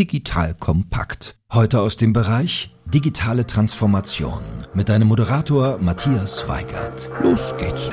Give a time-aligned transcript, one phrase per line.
[0.00, 1.36] Digital Kompakt.
[1.52, 4.40] Heute aus dem Bereich Digitale Transformation
[4.72, 7.10] mit deinem Moderator Matthias Weigert.
[7.22, 7.90] Los geht's.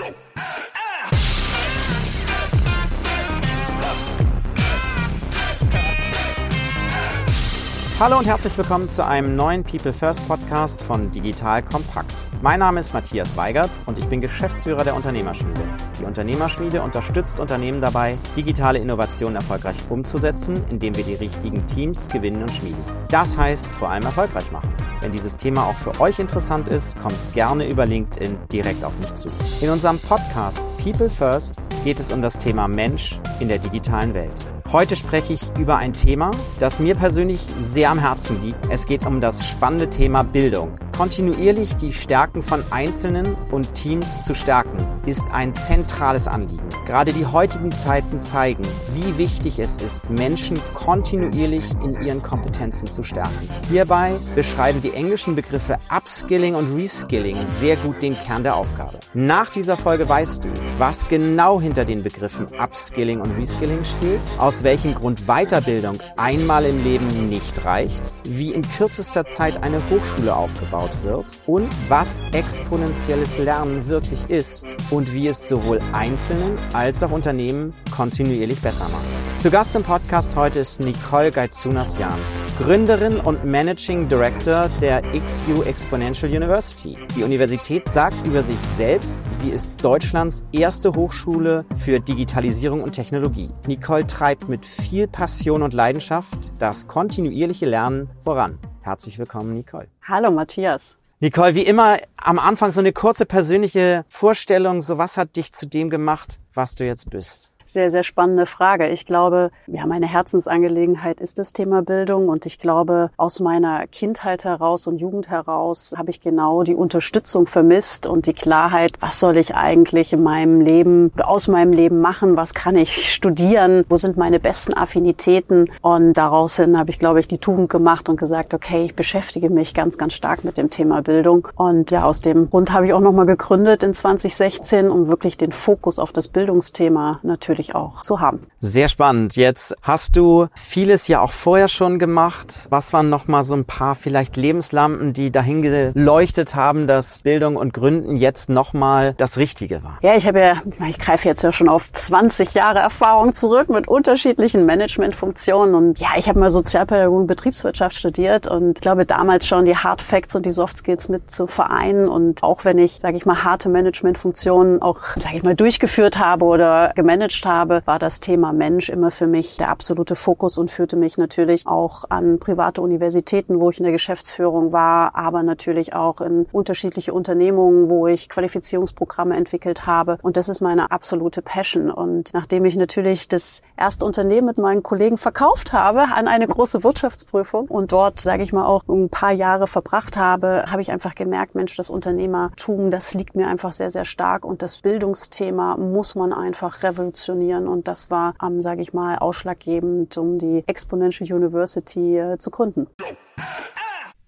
[8.00, 12.30] Hallo und herzlich willkommen zu einem neuen People First Podcast von Digital Kompakt.
[12.44, 15.64] Mein Name ist Matthias Weigert und ich bin Geschäftsführer der Unternehmerschmiede.
[16.00, 22.44] Die Unternehmerschmiede unterstützt Unternehmen dabei, digitale Innovationen erfolgreich umzusetzen, indem wir die richtigen Teams gewinnen
[22.44, 22.84] und schmieden.
[23.10, 24.72] Das heißt vor allem erfolgreich machen.
[25.02, 29.12] Wenn dieses Thema auch für euch interessant ist, kommt gerne über LinkedIn direkt auf mich
[29.16, 29.28] zu.
[29.60, 34.36] In unserem Podcast People First geht es um das Thema Mensch in der digitalen Welt.
[34.70, 38.60] Heute spreche ich über ein Thema, das mir persönlich sehr am Herzen liegt.
[38.70, 40.78] Es geht um das spannende Thema Bildung.
[40.98, 46.68] Kontinuierlich die Stärken von Einzelnen und Teams zu stärken, ist ein zentrales Anliegen.
[46.88, 48.64] Gerade die heutigen Zeiten zeigen,
[48.96, 53.48] wie wichtig es ist, Menschen kontinuierlich in ihren Kompetenzen zu stärken.
[53.70, 59.00] Hierbei beschreiben die englischen Begriffe Upskilling und Reskilling sehr gut den Kern der Aufgabe.
[59.14, 64.64] Nach dieser Folge weißt du, was genau hinter den Begriffen Upskilling und Reskilling steht, aus
[64.64, 70.87] welchem Grund Weiterbildung einmal im Leben nicht reicht, wie in kürzester Zeit eine Hochschule aufgebaut
[70.88, 77.12] aufgebaut wird und was exponentielles Lernen wirklich ist und wie es sowohl Einzelnen als auch
[77.12, 79.06] Unternehmen kontinuierlich besser macht.
[79.42, 86.32] Zu Gast im Podcast heute ist Nicole Gaitsunas-Jans, Gründerin und Managing Director der XU Exponential
[86.32, 86.98] University.
[87.16, 93.50] Die Universität sagt über sich selbst, sie ist Deutschlands erste Hochschule für Digitalisierung und Technologie.
[93.68, 98.60] Nicole treibt mit viel Passion und Leidenschaft das kontinuierliche Lernen voran.
[98.88, 99.90] Herzlich willkommen, Nicole.
[100.08, 100.98] Hallo, Matthias.
[101.20, 104.82] Nicole, wie immer am Anfang so eine kurze persönliche Vorstellung.
[104.82, 107.52] So was hat dich zu dem gemacht, was du jetzt bist?
[107.70, 108.88] Sehr, sehr spannende Frage.
[108.88, 112.30] Ich glaube, ja, meine Herzensangelegenheit ist das Thema Bildung.
[112.30, 117.46] Und ich glaube, aus meiner Kindheit heraus und Jugend heraus habe ich genau die Unterstützung
[117.46, 122.38] vermisst und die Klarheit, was soll ich eigentlich in meinem Leben, aus meinem Leben machen,
[122.38, 125.70] was kann ich studieren, wo sind meine besten Affinitäten?
[125.82, 129.50] Und daraus hin habe ich, glaube ich, die Tugend gemacht und gesagt, okay, ich beschäftige
[129.50, 131.50] mich ganz, ganz stark mit dem Thema Bildung.
[131.58, 135.52] Und ja, aus dem Grund habe ich auch nochmal gegründet in 2016, um wirklich den
[135.52, 138.48] Fokus auf das Bildungsthema natürlich natürlich auch zu haben.
[138.60, 139.36] Sehr spannend.
[139.36, 142.68] Jetzt hast du vieles ja auch vorher schon gemacht.
[142.70, 147.56] Was waren noch mal so ein paar vielleicht Lebenslampen, die dahin geleuchtet haben, dass Bildung
[147.56, 149.98] und Gründen jetzt noch mal das Richtige war?
[150.02, 150.56] Ja, ich habe ja,
[150.88, 156.10] ich greife jetzt ja schon auf 20 Jahre Erfahrung zurück mit unterschiedlichen Managementfunktionen und ja,
[156.18, 160.36] ich habe mal Sozialpädagogik und Betriebswirtschaft studiert und ich glaube damals schon die Hard Facts
[160.36, 163.70] und die Soft Skills mit zu vereinen und auch wenn ich, sage ich mal, harte
[163.70, 169.10] Managementfunktionen auch, sage ich mal, durchgeführt habe oder gemanagt habe, war das Thema Mensch immer
[169.10, 173.80] für mich der absolute Fokus und führte mich natürlich auch an private Universitäten, wo ich
[173.80, 180.18] in der Geschäftsführung war, aber natürlich auch in unterschiedliche Unternehmungen, wo ich Qualifizierungsprogramme entwickelt habe.
[180.22, 181.90] Und das ist meine absolute Passion.
[181.90, 186.84] Und nachdem ich natürlich das erste Unternehmen mit meinen Kollegen verkauft habe an eine große
[186.84, 191.16] Wirtschaftsprüfung und dort, sage ich mal, auch ein paar Jahre verbracht habe, habe ich einfach
[191.16, 196.16] gemerkt, Mensch, das Unternehmertum, das liegt mir einfach sehr, sehr stark und das Bildungsthema muss
[196.16, 197.68] man einfach revolutionieren funktionieren.
[197.68, 202.88] Und das war, ähm, sage ich mal, ausschlaggebend, um die Exponential University äh, zu gründen.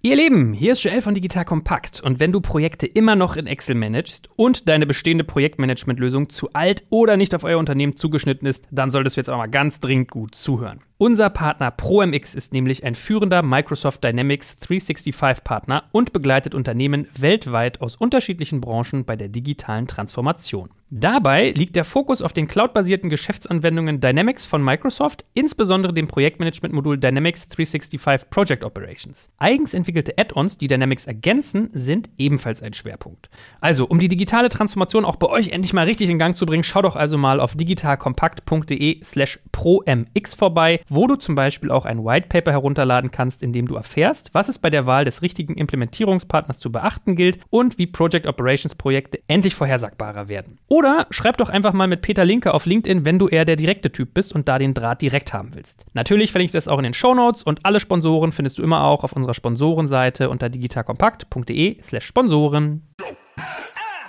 [0.02, 3.48] Ihr Lieben, hier ist Joel von Digital Kompakt und wenn du Projekte immer noch in
[3.48, 8.64] Excel managst und deine bestehende Projektmanagementlösung zu alt oder nicht auf euer Unternehmen zugeschnitten ist,
[8.72, 10.80] dann solltest du jetzt auch mal ganz dringend gut zuhören.
[11.00, 17.82] Unser Partner ProMX ist nämlich ein führender Microsoft Dynamics 365 Partner und begleitet Unternehmen weltweit
[17.82, 20.70] aus unterschiedlichen Branchen bei der digitalen Transformation.
[20.92, 27.48] Dabei liegt der Fokus auf den cloudbasierten Geschäftsanwendungen Dynamics von Microsoft, insbesondere dem Projektmanagement-Modul Dynamics
[27.48, 29.30] 365 Project Operations.
[29.38, 33.30] Eigens entwickelte Add-ons, die Dynamics ergänzen, sind ebenfalls ein Schwerpunkt.
[33.62, 36.64] Also, um die digitale Transformation auch bei euch endlich mal richtig in Gang zu bringen,
[36.64, 42.28] schau doch also mal auf digitalkompakt.de/slash promx vorbei wo du zum Beispiel auch ein White
[42.30, 46.60] Paper herunterladen kannst, in dem du erfährst, was es bei der Wahl des richtigen Implementierungspartners
[46.60, 50.58] zu beachten gilt und wie Project Operations Projekte endlich vorhersagbarer werden.
[50.80, 53.92] Oder schreib doch einfach mal mit Peter Linke auf LinkedIn, wenn du eher der direkte
[53.92, 55.86] Typ bist und da den Draht direkt haben willst.
[55.92, 58.86] Natürlich verlinke ich das auch in den Show Notes und alle Sponsoren findest du immer
[58.86, 62.88] auch auf unserer Sponsorenseite unter digitalkompakt.de/slash Sponsoren.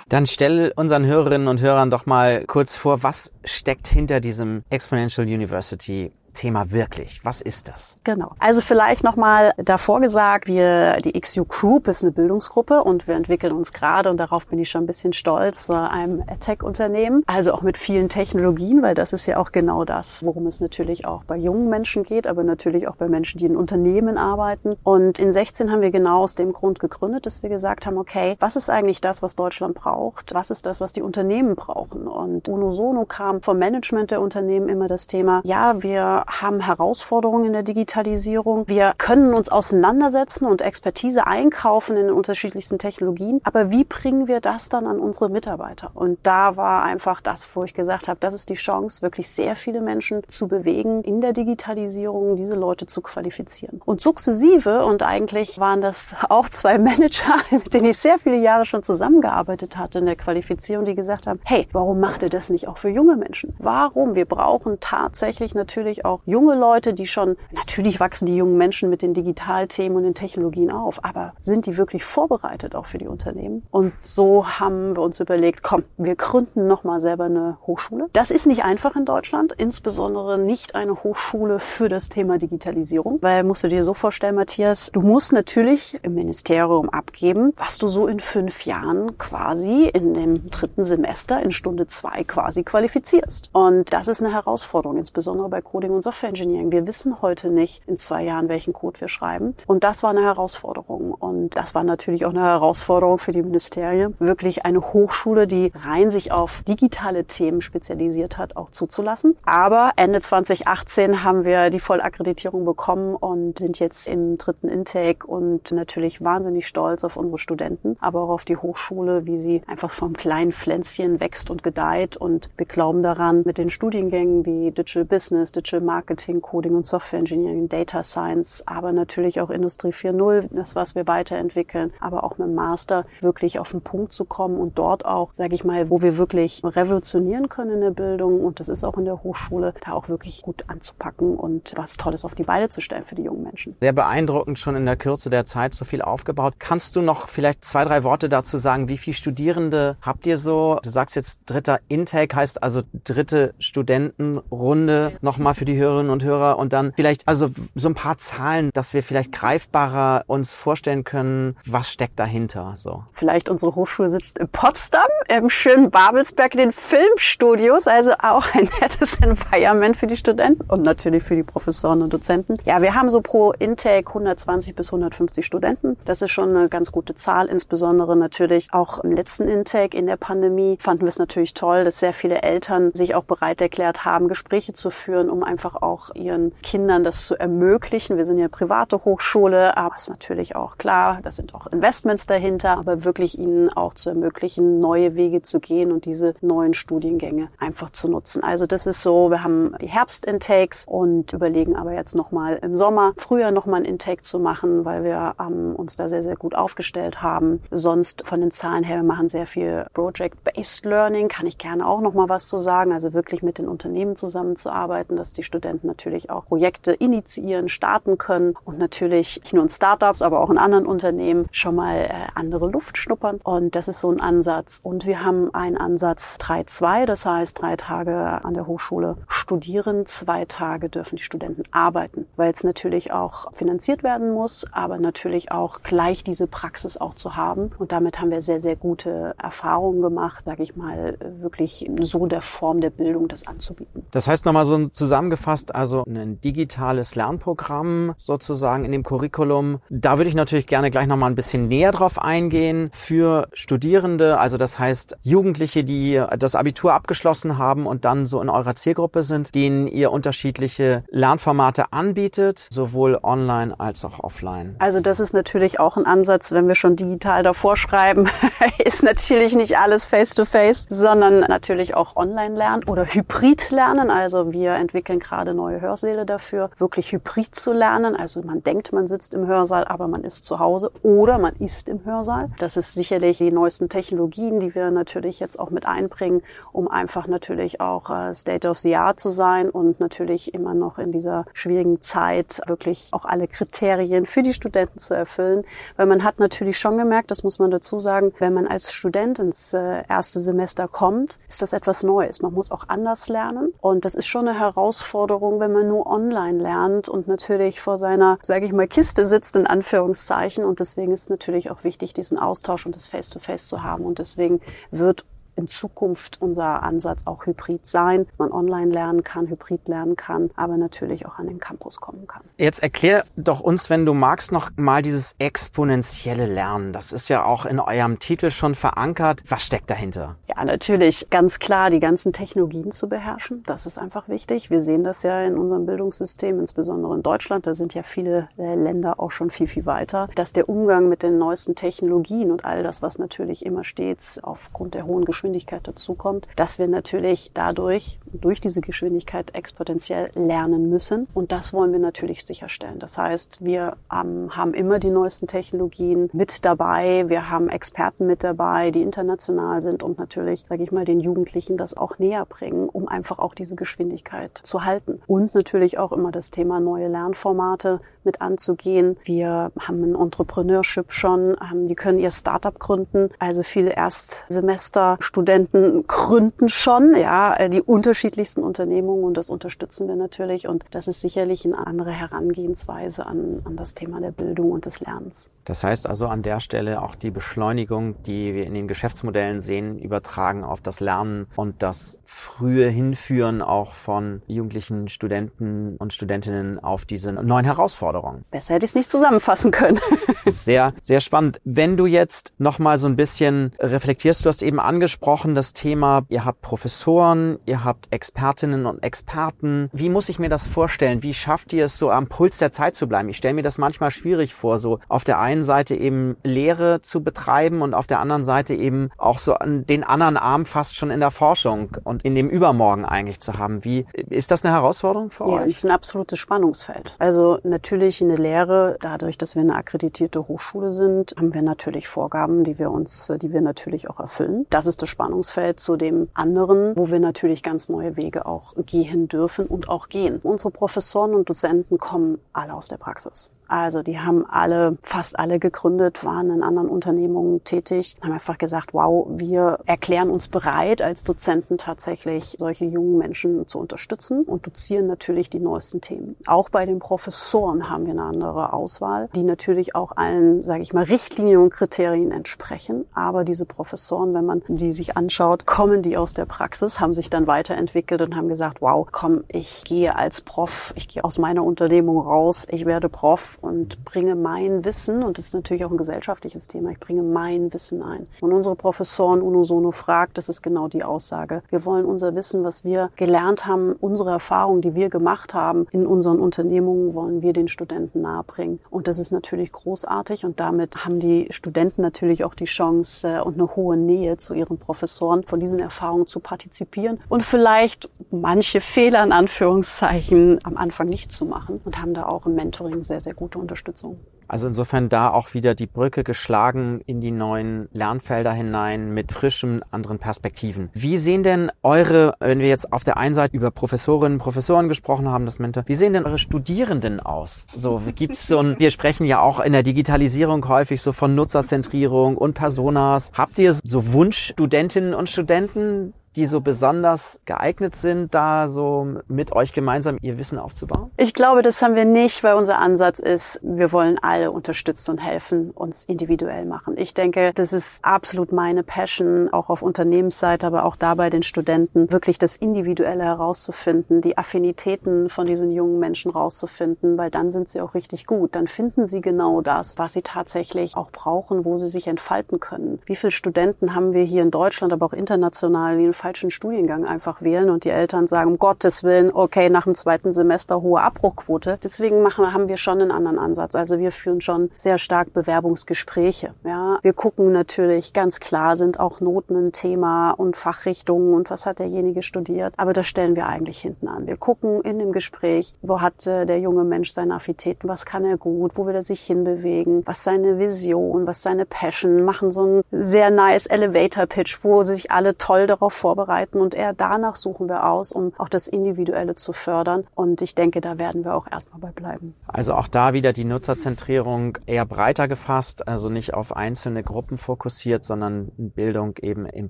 [0.07, 5.27] Dann stell unseren Hörerinnen und Hörern doch mal kurz vor, was steckt hinter diesem Exponential
[5.27, 7.21] University Thema wirklich?
[7.23, 7.97] Was ist das?
[8.03, 8.31] Genau.
[8.39, 13.53] Also vielleicht nochmal davor gesagt, wir, die XU Group ist eine Bildungsgruppe und wir entwickeln
[13.53, 17.23] uns gerade, und darauf bin ich schon ein bisschen stolz, einem Tech-Unternehmen.
[17.27, 21.05] Also auch mit vielen Technologien, weil das ist ja auch genau das, worum es natürlich
[21.05, 24.75] auch bei jungen Menschen geht, aber natürlich auch bei Menschen, die in Unternehmen arbeiten.
[24.83, 28.35] Und in 16 haben wir genau aus dem Grund gegründet, dass wir gesagt haben, okay,
[28.39, 30.33] was ist eigentlich das, was Deutschland braucht?
[30.33, 32.07] Was ist das, was die Unternehmen brauchen?
[32.07, 37.45] Und Uno Sono kam vom Management der Unternehmen immer das Thema, ja, wir haben Herausforderungen
[37.45, 38.67] in der Digitalisierung.
[38.67, 43.41] Wir können uns auseinandersetzen und Expertise einkaufen in den unterschiedlichsten Technologien.
[43.43, 45.91] Aber wie bringen wir das dann an unsere Mitarbeiter?
[45.93, 49.55] Und da war einfach das, wo ich gesagt habe, das ist die Chance, wirklich sehr
[49.55, 53.81] viele Menschen zu bewegen, in der Digitalisierung diese Leute zu qualifizieren.
[53.85, 58.65] Und sukzessive, und eigentlich waren das auch zwei Manager, mit denen ich sehr viele Jahre
[58.65, 62.67] schon zusammengearbeitet hatte in der Qualifizierung, die gesagt haben, hey, warum macht ihr das nicht
[62.67, 63.55] auch für junge Menschen?
[63.59, 64.15] Warum?
[64.15, 69.01] Wir brauchen tatsächlich natürlich auch junge Leute, die schon, natürlich wachsen die jungen Menschen mit
[69.01, 73.63] den Digitalthemen und den Technologien auf, aber sind die wirklich vorbereitet auch für die Unternehmen?
[73.71, 78.07] Und so haben wir uns überlegt, komm, wir gründen nochmal selber eine Hochschule.
[78.13, 83.43] Das ist nicht einfach in Deutschland, insbesondere nicht eine Hochschule für das Thema Digitalisierung, weil
[83.43, 88.07] musst du dir so vorstellen, Matthias, du musst natürlich im Ministerium abgeben, was du so
[88.07, 93.49] in fünf Jahren quasi in dem dritten Semester in Stunde zwei quasi qualifizierst.
[93.53, 96.71] Und das ist eine Herausforderung, insbesondere bei Coding und Software Engineering.
[96.71, 99.55] Wir wissen heute nicht in zwei Jahren, welchen Code wir schreiben.
[99.67, 101.13] Und das war eine Herausforderung.
[101.13, 106.11] Und das war natürlich auch eine Herausforderung für die Ministerien, wirklich eine Hochschule, die rein
[106.11, 109.37] sich auf digitale Themen spezialisiert hat, auch zuzulassen.
[109.45, 115.71] Aber Ende 2018 haben wir die Vollakkreditierung bekommen und sind jetzt im dritten Intake und
[115.71, 120.13] natürlich wahnsinnig stolz auf unsere Studenten, aber auch auf die Hochschule, wie sie einfach vom
[120.13, 122.17] kleinen Pflänzchen wächst und gedeiht.
[122.17, 127.19] Und wir glauben daran, mit den Studiengängen wie Digital Business, Digital Marketing, Coding und Software
[127.19, 132.47] Engineering, Data Science, aber natürlich auch Industrie 4.0, das, was wir weiterentwickeln, aber auch mit
[132.47, 136.01] dem Master wirklich auf den Punkt zu kommen und dort auch, sage ich mal, wo
[136.01, 139.91] wir wirklich revolutionieren können in der Bildung und das ist auch in der Hochschule, da
[139.91, 143.43] auch wirklich gut anzupacken und was Tolles auf die Beine zu stellen für die jungen
[143.43, 143.75] Menschen.
[143.81, 146.53] Sehr beeindruckend, schon in der Kürze der Zeit so viel aufgebaut.
[146.57, 148.87] Kannst du noch vielleicht zwei, drei Worte dazu sagen?
[148.87, 150.79] Wie viele Studierende habt ihr so?
[150.83, 156.57] Du sagst jetzt dritter Intake, heißt also dritte Studentenrunde nochmal für die Hörerinnen und Hörer
[156.57, 161.57] und dann vielleicht also so ein paar Zahlen, dass wir vielleicht greifbarer uns vorstellen können,
[161.65, 163.03] was steckt dahinter so.
[163.13, 168.69] Vielleicht unsere Hochschule sitzt in Potsdam, im schönen Babelsberg, in den Filmstudios, also auch ein
[168.81, 172.55] nettes Environment für die Studenten und natürlich für die Professoren und Dozenten.
[172.65, 175.97] Ja, wir haben so pro Intake 120 bis 150 Studenten.
[176.05, 180.17] Das ist schon eine ganz gute Zahl, insbesondere natürlich auch im letzten Intake in der
[180.17, 184.27] Pandemie fanden wir es natürlich toll, dass sehr viele Eltern sich auch bereit erklärt haben,
[184.27, 188.17] Gespräche zu führen, um einfach auch ihren Kindern das zu ermöglichen.
[188.17, 192.25] Wir sind ja private Hochschule, aber es ist natürlich auch klar, da sind auch Investments
[192.25, 197.49] dahinter, aber wirklich ihnen auch zu ermöglichen, neue Wege zu gehen und diese neuen Studiengänge
[197.57, 198.43] einfach zu nutzen.
[198.43, 203.13] Also das ist so, wir haben die Herbstintakes und überlegen aber jetzt nochmal im Sommer
[203.17, 207.21] früher nochmal ein Intake zu machen, weil wir ähm, uns da sehr, sehr gut aufgestellt
[207.21, 207.61] haben.
[207.71, 212.01] Sonst von den Zahlen her, wir machen sehr viel Project-Based Learning, kann ich gerne auch
[212.01, 216.45] nochmal was zu sagen, also wirklich mit den Unternehmen zusammenzuarbeiten, dass die Studenten natürlich auch
[216.45, 221.47] Projekte initiieren, starten können und natürlich nicht nur in Startups, aber auch in anderen Unternehmen
[221.51, 223.39] schon mal äh, andere Luft schnuppern.
[223.43, 224.79] Und das ist so ein Ansatz.
[224.81, 230.45] Und wir haben einen Ansatz 3-2, das heißt drei Tage an der Hochschule studieren, zwei
[230.45, 235.83] Tage dürfen die Studenten arbeiten, weil es natürlich auch finanziert werden muss, aber natürlich auch
[235.83, 237.71] gleich diese Praxis auch zu haben.
[237.77, 242.41] Und damit haben wir sehr, sehr gute Erfahrungen gemacht, sage ich mal, wirklich so der
[242.41, 244.05] Form der Bildung das anzubieten.
[244.11, 245.40] Das heißt nochmal so zusammengefasst,
[245.73, 249.79] also ein digitales Lernprogramm sozusagen in dem Curriculum.
[249.89, 254.57] Da würde ich natürlich gerne gleich nochmal ein bisschen näher drauf eingehen für Studierende, also
[254.57, 259.55] das heißt Jugendliche, die das Abitur abgeschlossen haben und dann so in eurer Zielgruppe sind,
[259.55, 264.75] denen ihr unterschiedliche Lernformate anbietet, sowohl online als auch offline.
[264.79, 268.29] Also das ist natürlich auch ein Ansatz, wenn wir schon digital davor schreiben,
[268.83, 274.09] ist natürlich nicht alles face-to-face, -face, sondern natürlich auch online lernen oder hybrid lernen.
[274.09, 278.17] Also wir entwickeln gerade neue Hörsäle dafür, wirklich hybrid zu lernen.
[278.17, 281.87] Also man denkt, man sitzt im Hörsaal, aber man ist zu Hause oder man ist
[281.87, 282.49] im Hörsaal.
[282.59, 287.27] Das ist sicherlich die neuesten Technologien, die wir natürlich jetzt auch mit einbringen, um einfach
[287.27, 291.45] natürlich auch äh, State of the Art zu sein und natürlich immer noch in dieser
[291.53, 295.63] schwierigen Zeit wirklich auch alle Kriterien für die Studenten zu erfüllen.
[295.95, 299.39] Weil man hat natürlich schon gemerkt, das muss man dazu sagen, wenn man als Student
[299.39, 302.41] ins äh, erste Semester kommt, ist das etwas Neues.
[302.41, 306.07] Man muss auch anders lernen und das ist schon eine Herausforderung Herausforderung, wenn man nur
[306.07, 310.65] online lernt und natürlich vor seiner, sage ich mal, Kiste sitzt in Anführungszeichen.
[310.65, 314.05] Und deswegen ist natürlich auch wichtig, diesen Austausch und das Face-to-Face -face zu haben.
[314.05, 315.25] Und deswegen wird
[315.61, 320.49] in Zukunft unser Ansatz auch hybrid sein, dass man online lernen kann, hybrid lernen kann,
[320.55, 322.41] aber natürlich auch an den Campus kommen kann.
[322.57, 326.93] Jetzt erklär doch uns, wenn du magst, noch mal dieses exponentielle Lernen.
[326.93, 329.43] Das ist ja auch in eurem Titel schon verankert.
[329.49, 330.35] Was steckt dahinter?
[330.47, 333.61] Ja, natürlich ganz klar die ganzen Technologien zu beherrschen.
[333.67, 334.71] Das ist einfach wichtig.
[334.71, 337.67] Wir sehen das ja in unserem Bildungssystem, insbesondere in Deutschland.
[337.67, 340.27] Da sind ja viele äh, Länder auch schon viel, viel weiter.
[340.33, 344.95] Dass der Umgang mit den neuesten Technologien und all das, was natürlich immer stets aufgrund
[344.95, 351.27] der hohen Geschwindigkeit Geschwindigkeit dazukommt, dass wir natürlich dadurch, durch diese Geschwindigkeit exponentiell lernen müssen.
[351.33, 352.99] Und das wollen wir natürlich sicherstellen.
[352.99, 357.25] Das heißt, wir ähm, haben immer die neuesten Technologien mit dabei.
[357.27, 361.75] Wir haben Experten mit dabei, die international sind und natürlich, sage ich mal, den Jugendlichen
[361.75, 365.21] das auch näher bringen, um einfach auch diese Geschwindigkeit zu halten.
[365.27, 369.17] Und natürlich auch immer das Thema neue Lernformate mit anzugehen.
[369.23, 373.29] Wir haben ein Entrepreneurship schon, die können ihr Startup gründen.
[373.39, 380.15] Also viele Erstsemester Studenten gründen schon, ja, äh, die unterschiedlichsten Unternehmungen und das unterstützen wir
[380.15, 380.67] natürlich.
[380.67, 384.99] Und das ist sicherlich eine andere Herangehensweise an, an das Thema der Bildung und des
[384.99, 385.49] Lernens.
[385.65, 389.99] Das heißt also an der Stelle auch die Beschleunigung, die wir in den Geschäftsmodellen sehen,
[389.99, 397.05] übertragen auf das Lernen und das frühe Hinführen auch von jugendlichen Studenten und Studentinnen auf
[397.05, 398.10] diese neuen Herausforderungen.
[398.51, 399.99] Besser hätte ich es nicht zusammenfassen können.
[400.45, 401.59] sehr, sehr spannend.
[401.63, 405.73] Wenn du jetzt noch mal so ein bisschen reflektierst, du hast eben angesprochen, angesprochen, das
[405.73, 409.89] Thema, ihr habt Professoren, ihr habt Expertinnen und Experten.
[409.93, 411.23] Wie muss ich mir das vorstellen?
[411.23, 413.29] Wie schafft ihr es so am Puls der Zeit zu bleiben?
[413.29, 417.23] Ich stelle mir das manchmal schwierig vor, so auf der einen Seite eben Lehre zu
[417.23, 421.11] betreiben und auf der anderen Seite eben auch so an den anderen Arm fast schon
[421.11, 423.85] in der Forschung und in dem Übermorgen eigentlich zu haben.
[423.85, 425.61] Wie ist das eine Herausforderung für ja, euch?
[425.61, 427.15] Ja, ist ein absolutes Spannungsfeld.
[427.19, 432.07] Also natürlich in der Lehre, dadurch, dass wir eine akkreditierte Hochschule sind, haben wir natürlich
[432.07, 434.65] Vorgaben, die wir uns, die wir natürlich auch erfüllen.
[434.69, 439.27] Das ist das Spannungsfeld zu dem anderen, wo wir natürlich ganz neue Wege auch gehen
[439.27, 440.39] dürfen und auch gehen.
[440.41, 443.51] Unsere Professoren und Dozenten kommen alle aus der Praxis.
[443.71, 448.93] Also die haben alle, fast alle gegründet, waren in anderen Unternehmungen tätig, haben einfach gesagt,
[448.93, 455.07] wow, wir erklären uns bereit, als Dozenten tatsächlich solche jungen Menschen zu unterstützen und dozieren
[455.07, 456.35] natürlich die neuesten Themen.
[456.47, 460.91] Auch bei den Professoren haben wir eine andere Auswahl, die natürlich auch allen, sage ich
[460.91, 463.05] mal, Richtlinien und Kriterien entsprechen.
[463.13, 467.29] Aber diese Professoren, wenn man die sich anschaut, kommen die aus der Praxis, haben sich
[467.29, 471.63] dann weiterentwickelt und haben gesagt, wow, komm, ich gehe als Prof, ich gehe aus meiner
[471.63, 475.97] Unternehmung raus, ich werde Prof und bringe mein Wissen, und das ist natürlich auch ein
[475.97, 478.27] gesellschaftliches Thema, ich bringe mein Wissen ein.
[478.41, 481.63] Und unsere Professoren Uno fragt, das ist genau die Aussage.
[481.69, 486.05] Wir wollen unser Wissen, was wir gelernt haben, unsere Erfahrungen, die wir gemacht haben in
[486.05, 488.79] unseren Unternehmungen, wollen wir den Studenten nahebringen.
[488.89, 493.39] Und das ist natürlich großartig und damit haben die Studenten natürlich auch die Chance äh,
[493.39, 498.81] und eine hohe Nähe zu ihren Professoren, von diesen Erfahrungen zu partizipieren und vielleicht manche
[498.81, 503.21] Fehler in Anführungszeichen am Anfang nicht zu machen und haben da auch im Mentoring sehr,
[503.21, 504.19] sehr gut gute Unterstützung.
[504.47, 509.81] Also insofern da auch wieder die Brücke geschlagen in die neuen Lernfelder hinein mit frischen
[509.91, 510.89] anderen Perspektiven.
[510.93, 515.29] Wie sehen denn eure, wenn wir jetzt auf der einen Seite über Professorinnen, Professoren gesprochen
[515.29, 517.65] haben, das Mentor, wie sehen denn eure Studierenden aus?
[517.73, 522.35] So gibt's so ein, wir sprechen ja auch in der Digitalisierung häufig so von Nutzerzentrierung
[522.35, 523.31] und Personas.
[523.33, 529.73] Habt ihr so Wunschstudentinnen und Studenten, die so besonders geeignet sind, da so mit euch
[529.73, 531.11] gemeinsam ihr Wissen aufzubauen?
[531.17, 535.17] Ich glaube, das haben wir nicht, weil unser Ansatz ist, wir wollen alle unterstützen und
[535.17, 536.95] helfen, uns individuell machen.
[536.97, 542.11] Ich denke, das ist absolut meine Passion, auch auf Unternehmensseite, aber auch dabei den Studenten,
[542.11, 547.81] wirklich das Individuelle herauszufinden, die Affinitäten von diesen jungen Menschen rauszufinden, weil dann sind sie
[547.81, 548.55] auch richtig gut.
[548.55, 552.99] Dann finden sie genau das, was sie tatsächlich auch brauchen, wo sie sich entfalten können.
[553.05, 557.71] Wie viele Studenten haben wir hier in Deutschland, aber auch international, falschen Studiengang einfach wählen
[557.71, 561.79] und die Eltern sagen, um Gottes Willen, okay, nach dem zweiten Semester hohe Abbruchquote.
[561.83, 563.73] Deswegen machen, haben wir schon einen anderen Ansatz.
[563.73, 566.53] Also wir führen schon sehr stark Bewerbungsgespräche.
[566.63, 571.65] Ja, wir gucken natürlich ganz klar, sind auch Noten ein Thema und Fachrichtungen und was
[571.65, 572.75] hat derjenige studiert.
[572.77, 574.27] Aber das stellen wir eigentlich hinten an.
[574.27, 578.25] Wir gucken in dem Gespräch, wo hat äh, der junge Mensch seine Affinitäten, was kann
[578.25, 582.61] er gut, wo will er sich hinbewegen, was seine Vision, was seine Passion, machen so
[582.61, 587.37] einen sehr nice Elevator Pitch, wo sich alle toll darauf vorbereiten vorbereiten und eher danach
[587.37, 590.03] suchen wir aus, um auch das Individuelle zu fördern.
[590.13, 592.35] Und ich denke, da werden wir auch erstmal bei bleiben.
[592.47, 598.03] Also auch da wieder die Nutzerzentrierung eher breiter gefasst, also nicht auf einzelne Gruppen fokussiert,
[598.03, 599.69] sondern Bildung eben im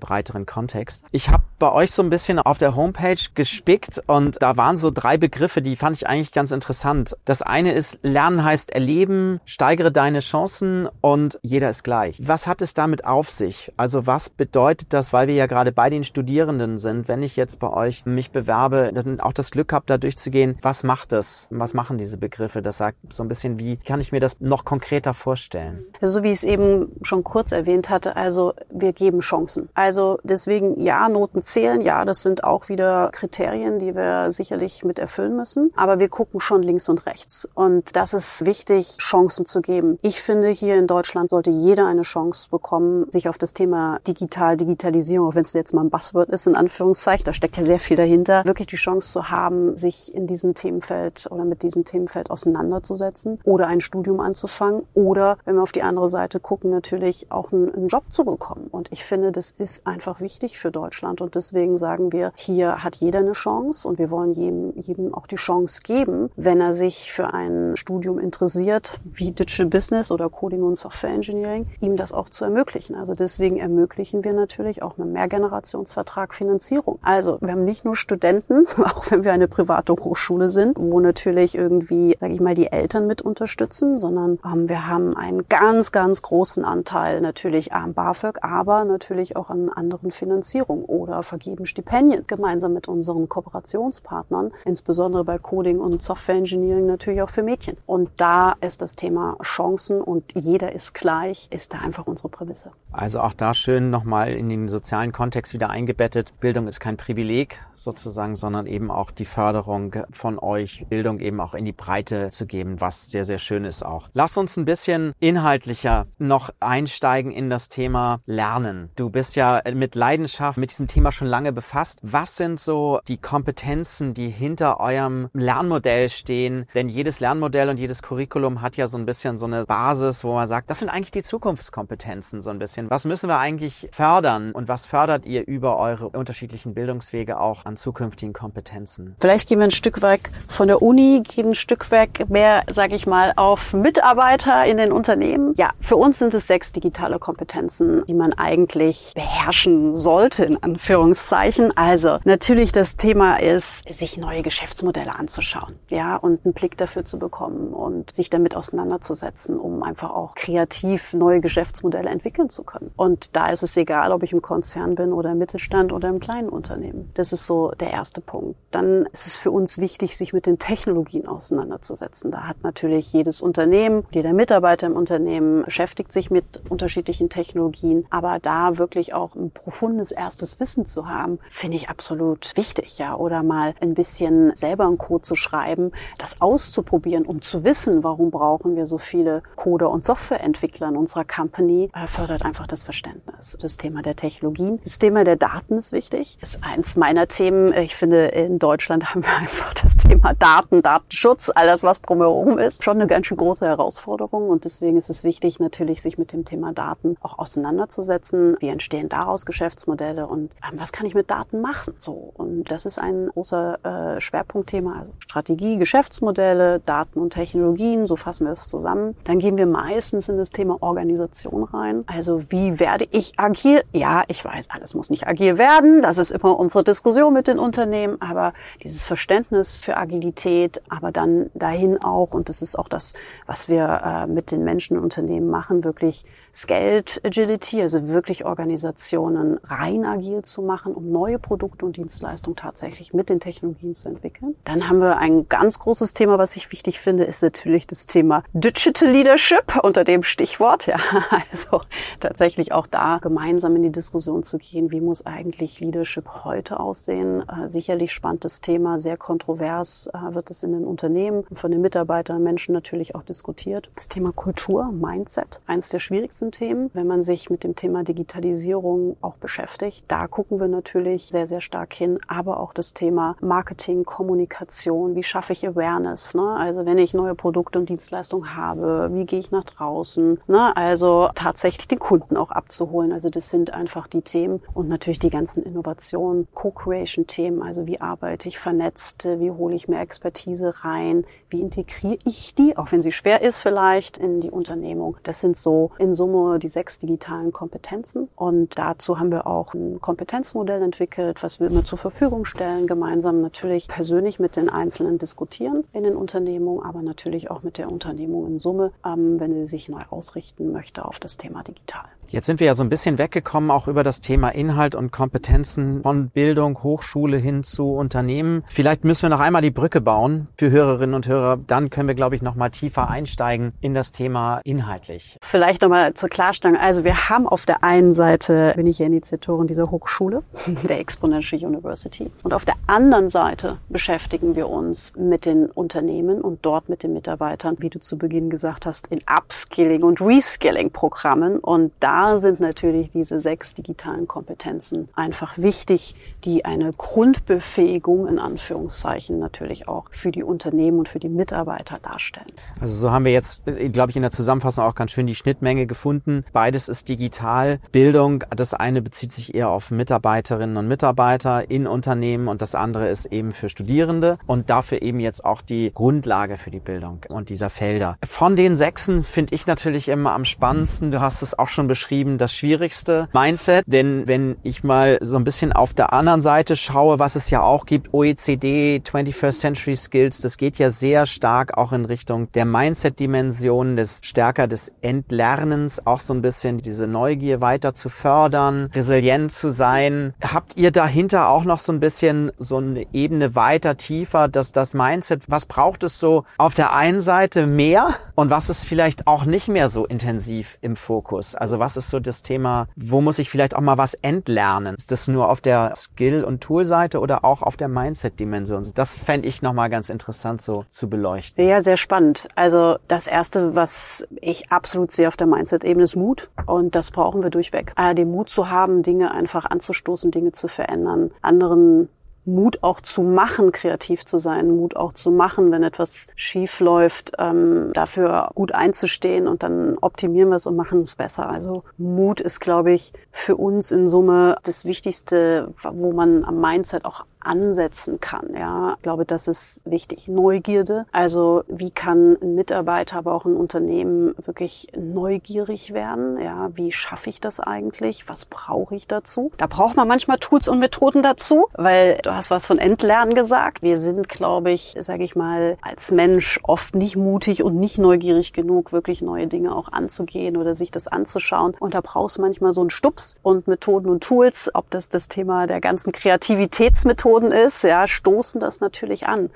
[0.00, 1.04] breiteren Kontext.
[1.12, 4.90] Ich habe bei euch so ein bisschen auf der Homepage gespickt und da waren so
[4.90, 7.16] drei Begriffe, die fand ich eigentlich ganz interessant.
[7.24, 12.16] Das eine ist Lernen heißt erleben, steigere deine Chancen und jeder ist gleich.
[12.20, 13.72] Was hat es damit auf sich?
[13.76, 16.31] Also was bedeutet das, weil wir ja gerade bei den Studierenden
[16.78, 20.58] sind, wenn ich jetzt bei euch mich bewerbe, dann auch das Glück habe, da durchzugehen,
[20.62, 21.46] was macht das?
[21.50, 22.62] Was machen diese Begriffe?
[22.62, 25.84] Das sagt so ein bisschen, wie kann ich mir das noch konkreter vorstellen?
[26.00, 29.68] Also, so wie ich es eben schon kurz erwähnt hatte, also wir geben Chancen.
[29.74, 34.98] Also deswegen ja, Noten zählen, ja, das sind auch wieder Kriterien, die wir sicherlich mit
[34.98, 35.70] erfüllen müssen.
[35.76, 37.48] Aber wir gucken schon links und rechts.
[37.54, 39.98] Und das ist wichtig, Chancen zu geben.
[40.02, 44.56] Ich finde, hier in Deutschland sollte jeder eine Chance bekommen, sich auf das Thema digital,
[44.56, 47.78] Digitalisierung, auch wenn es jetzt mal ein Buzzword ist, in Anführungszeichen, da steckt ja sehr
[47.78, 52.30] viel dahinter, wirklich die Chance zu haben, sich in diesem Themenfeld oder mit diesem Themenfeld
[52.30, 57.52] auseinanderzusetzen oder ein Studium anzufangen oder, wenn wir auf die andere Seite gucken, natürlich auch
[57.52, 58.68] einen, einen Job zu bekommen.
[58.70, 61.20] Und ich finde, das ist einfach wichtig für Deutschland.
[61.20, 65.26] Und deswegen sagen wir, hier hat jeder eine Chance und wir wollen jedem, jedem auch
[65.26, 70.62] die Chance geben, wenn er sich für ein Studium interessiert, wie Digital Business oder Coding
[70.62, 72.94] und Software Engineering, ihm das auch zu ermöglichen.
[72.94, 76.98] Also deswegen ermöglichen wir natürlich auch mit Mehrgenerationsvertrag Finanzierung.
[77.02, 81.56] Also wir haben nicht nur Studenten, auch wenn wir eine private Hochschule sind, wo natürlich
[81.56, 86.20] irgendwie, sage ich mal, die Eltern mit unterstützen, sondern ähm, wir haben einen ganz, ganz
[86.20, 92.74] großen Anteil natürlich am BAföG, aber natürlich auch an anderen Finanzierungen oder vergeben Stipendien gemeinsam
[92.74, 97.76] mit unseren Kooperationspartnern, insbesondere bei Coding und Software Engineering natürlich auch für Mädchen.
[97.86, 102.72] Und da ist das Thema Chancen und jeder ist gleich, ist da einfach unsere Prämisse.
[102.92, 106.01] Also auch da schön nochmal in den sozialen Kontext wieder eingebettet.
[106.40, 111.54] Bildung ist kein Privileg sozusagen, sondern eben auch die Förderung von euch, Bildung eben auch
[111.54, 114.08] in die Breite zu geben, was sehr, sehr schön ist auch.
[114.12, 118.90] Lass uns ein bisschen inhaltlicher noch einsteigen in das Thema Lernen.
[118.96, 122.00] Du bist ja mit Leidenschaft mit diesem Thema schon lange befasst.
[122.02, 126.66] Was sind so die Kompetenzen, die hinter eurem Lernmodell stehen?
[126.74, 130.34] Denn jedes Lernmodell und jedes Curriculum hat ja so ein bisschen so eine Basis, wo
[130.34, 132.90] man sagt, das sind eigentlich die Zukunftskompetenzen so ein bisschen.
[132.90, 137.76] Was müssen wir eigentlich fördern und was fördert ihr über eure unterschiedlichen Bildungswege auch an
[137.76, 139.16] zukünftigen Kompetenzen?
[139.20, 142.94] Vielleicht gehen wir ein Stück weg von der Uni, gehen ein Stück weg mehr, sage
[142.94, 145.54] ich mal, auf Mitarbeiter in den Unternehmen.
[145.56, 151.76] Ja, für uns sind es sechs digitale Kompetenzen, die man eigentlich beherrschen sollte, in Anführungszeichen.
[151.76, 157.18] Also natürlich das Thema ist, sich neue Geschäftsmodelle anzuschauen, ja, und einen Blick dafür zu
[157.18, 162.92] bekommen und sich damit auseinanderzusetzen, um einfach auch kreativ neue Geschäftsmodelle entwickeln zu können.
[162.96, 166.20] Und da ist es egal, ob ich im Konzern bin oder im Mittelstand oder im
[166.20, 167.10] kleinen Unternehmen.
[167.14, 168.56] Das ist so der erste Punkt.
[168.70, 172.30] Dann ist es für uns wichtig, sich mit den Technologien auseinanderzusetzen.
[172.30, 178.06] Da hat natürlich jedes Unternehmen, jeder Mitarbeiter im Unternehmen beschäftigt sich mit unterschiedlichen Technologien.
[178.10, 183.16] Aber da wirklich auch ein profundes erstes Wissen zu haben, finde ich absolut wichtig, ja.
[183.16, 188.30] Oder mal ein bisschen selber einen Code zu schreiben, das auszuprobieren, um zu wissen, warum
[188.30, 193.56] brauchen wir so viele Coder und Softwareentwickler in unserer Company, äh, fördert einfach das Verständnis.
[193.60, 194.80] Das Thema der Technologien.
[194.82, 196.38] Das Thema der Daten ist wichtig.
[196.40, 197.72] Ist eins meiner Themen.
[197.72, 202.82] Ich finde, in Deutschland haben wir einfach das Thema Daten, Datenschutz, alles was drumherum ist,
[202.82, 204.48] schon eine ganz schön große Herausforderung.
[204.48, 208.56] Und deswegen ist es wichtig, natürlich sich mit dem Thema Daten auch auseinanderzusetzen.
[208.58, 211.94] Wie entstehen daraus Geschäftsmodelle und ähm, was kann ich mit Daten machen?
[212.00, 212.32] So.
[212.34, 215.00] Und das ist ein großer äh, Schwerpunktthema.
[215.00, 218.06] Also Strategie, Geschäftsmodelle, Daten und Technologien.
[218.06, 219.16] So fassen wir es zusammen.
[219.24, 222.04] Dann gehen wir meistens in das Thema Organisation rein.
[222.06, 223.82] Also wie werde ich agil?
[223.92, 226.02] Ja, ich weiß, alles muss nicht agil werden.
[226.02, 228.20] Das ist immer unsere Diskussion mit den Unternehmen.
[228.20, 233.14] Aber dieses Verständnis für Agilität, aber dann dahin auch, und das ist auch das,
[233.46, 236.24] was wir äh, mit den Menschen und Unternehmen machen, wirklich
[236.54, 243.14] Scaled Agility, also wirklich Organisationen rein agil zu machen, um neue Produkte und Dienstleistungen tatsächlich
[243.14, 244.54] mit den Technologien zu entwickeln.
[244.64, 248.44] Dann haben wir ein ganz großes Thema, was ich wichtig finde, ist natürlich das Thema
[248.52, 250.86] Digital Leadership unter dem Stichwort.
[250.86, 250.98] Ja,
[251.50, 251.80] also
[252.20, 257.48] tatsächlich auch da gemeinsam in die Diskussion zu gehen, wie muss eigentlich Leadership heute aussehen?
[257.48, 261.80] Äh, sicherlich spannendes Thema, sehr kontrovers divers äh, wird es in den Unternehmen von den
[261.80, 263.90] Mitarbeitern, Menschen natürlich auch diskutiert.
[263.94, 269.16] Das Thema Kultur, Mindset, eines der schwierigsten Themen, wenn man sich mit dem Thema Digitalisierung
[269.20, 270.04] auch beschäftigt.
[270.08, 275.22] Da gucken wir natürlich sehr, sehr stark hin, aber auch das Thema Marketing, Kommunikation, wie
[275.22, 276.56] schaffe ich Awareness, ne?
[276.56, 280.76] also wenn ich neue Produkte und Dienstleistungen habe, wie gehe ich nach draußen, ne?
[280.76, 283.12] also tatsächlich den Kunden auch abzuholen.
[283.12, 288.48] Also das sind einfach die Themen und natürlich die ganzen Innovationen, Co-Creation-Themen, also wie arbeite
[288.48, 293.12] ich vernetzt, wie hole ich mehr Expertise rein, wie integriere ich die, auch wenn sie
[293.12, 295.16] schwer ist vielleicht, in die Unternehmung.
[295.22, 300.00] Das sind so in Summe die sechs digitalen Kompetenzen und dazu haben wir auch ein
[300.00, 305.84] Kompetenzmodell entwickelt, was wir immer zur Verfügung stellen, gemeinsam natürlich persönlich mit den Einzelnen diskutieren
[305.92, 309.88] in den Unternehmungen, aber natürlich auch mit der Unternehmung in Summe, ähm, wenn sie sich
[309.88, 312.04] neu ausrichten möchte auf das Thema digital.
[312.32, 316.00] Jetzt sind wir ja so ein bisschen weggekommen auch über das Thema Inhalt und Kompetenzen
[316.02, 318.64] von Bildung, Hochschule hin zu Unternehmen.
[318.68, 321.58] Vielleicht müssen wir noch einmal die Brücke bauen für Hörerinnen und Hörer.
[321.58, 325.36] Dann können wir, glaube ich, noch mal tiefer einsteigen in das Thema inhaltlich.
[325.42, 326.78] Vielleicht noch mal zur Klarstellung.
[326.78, 330.42] Also wir haben auf der einen Seite, bin ich ja Initiatorin dieser Hochschule,
[330.88, 332.30] der Exponential University.
[332.42, 337.12] Und auf der anderen Seite beschäftigen wir uns mit den Unternehmen und dort mit den
[337.12, 341.58] Mitarbeitern, wie du zu Beginn gesagt hast, in Upskilling und Reskilling-Programmen.
[341.58, 349.38] Und da sind natürlich diese sechs digitalen Kompetenzen einfach wichtig, die eine Grundbefähigung in Anführungszeichen
[349.38, 352.52] natürlich auch für die Unternehmen und für die Mitarbeiter darstellen.
[352.80, 355.86] Also so haben wir jetzt, glaube ich, in der Zusammenfassung auch ganz schön die Schnittmenge
[355.86, 356.44] gefunden.
[356.52, 357.80] Beides ist digital.
[357.90, 363.08] Bildung, das eine bezieht sich eher auf Mitarbeiterinnen und Mitarbeiter in Unternehmen und das andere
[363.08, 367.48] ist eben für Studierende und dafür eben jetzt auch die Grundlage für die Bildung und
[367.48, 368.16] dieser Felder.
[368.24, 372.11] Von den sechsen finde ich natürlich immer am spannendsten, du hast es auch schon beschrieben,
[372.12, 373.84] beschrieben, das schwierigste Mindset.
[373.86, 377.62] Denn wenn ich mal so ein bisschen auf der anderen Seite schaue, was es ja
[377.62, 382.66] auch gibt, OECD, 21st Century Skills, das geht ja sehr stark auch in Richtung der
[382.66, 389.50] Mindset-Dimension, des stärker des Entlernens, auch so ein bisschen diese Neugier weiter zu fördern, resilient
[389.50, 390.34] zu sein.
[390.42, 394.92] Habt ihr dahinter auch noch so ein bisschen so eine Ebene weiter, tiefer, dass das
[394.92, 399.46] Mindset, was braucht es so auf der einen Seite mehr und was ist vielleicht auch
[399.46, 401.54] nicht mehr so intensiv im Fokus?
[401.54, 404.96] Also was ist ist so das Thema, wo muss ich vielleicht auch mal was entlernen?
[404.96, 408.90] Ist das nur auf der Skill- und Tool-Seite oder auch auf der Mindset-Dimension?
[408.94, 411.64] Das fände ich nochmal ganz interessant so zu beleuchten.
[411.64, 412.48] Ja, sehr spannend.
[412.56, 416.50] Also das Erste, was ich absolut sehe auf der Mindset-Ebene, ist Mut.
[416.66, 417.92] Und das brauchen wir durchweg.
[417.96, 422.08] Äh, den Mut zu haben, Dinge einfach anzustoßen, Dinge zu verändern, anderen
[422.44, 427.32] Mut auch zu machen, kreativ zu sein, Mut auch zu machen, wenn etwas schief läuft,
[427.38, 431.48] ähm, dafür gut einzustehen und dann optimieren wir es und machen es besser.
[431.48, 437.04] Also Mut ist, glaube ich, für uns in Summe das Wichtigste, wo man am Mindset
[437.04, 438.54] auch ansetzen kann.
[438.56, 440.28] Ja, ich glaube, das ist wichtig.
[440.28, 441.06] Neugierde.
[441.12, 446.38] Also wie kann ein Mitarbeiter, aber auch ein Unternehmen wirklich neugierig werden?
[446.40, 448.28] Ja, wie schaffe ich das eigentlich?
[448.28, 449.52] Was brauche ich dazu?
[449.56, 453.82] Da braucht man manchmal Tools und Methoden dazu, weil du hast was von Entlernen gesagt.
[453.82, 458.52] Wir sind, glaube ich, sage ich mal, als Mensch oft nicht mutig und nicht neugierig
[458.52, 461.74] genug, wirklich neue Dinge auch anzugehen oder sich das anzuschauen.
[461.78, 465.66] Und da brauchst manchmal so einen Stups und Methoden und Tools, ob das das Thema
[465.66, 469.50] der ganzen Kreativitätsmethoden Methoden ist, ja, stoßen das natürlich an.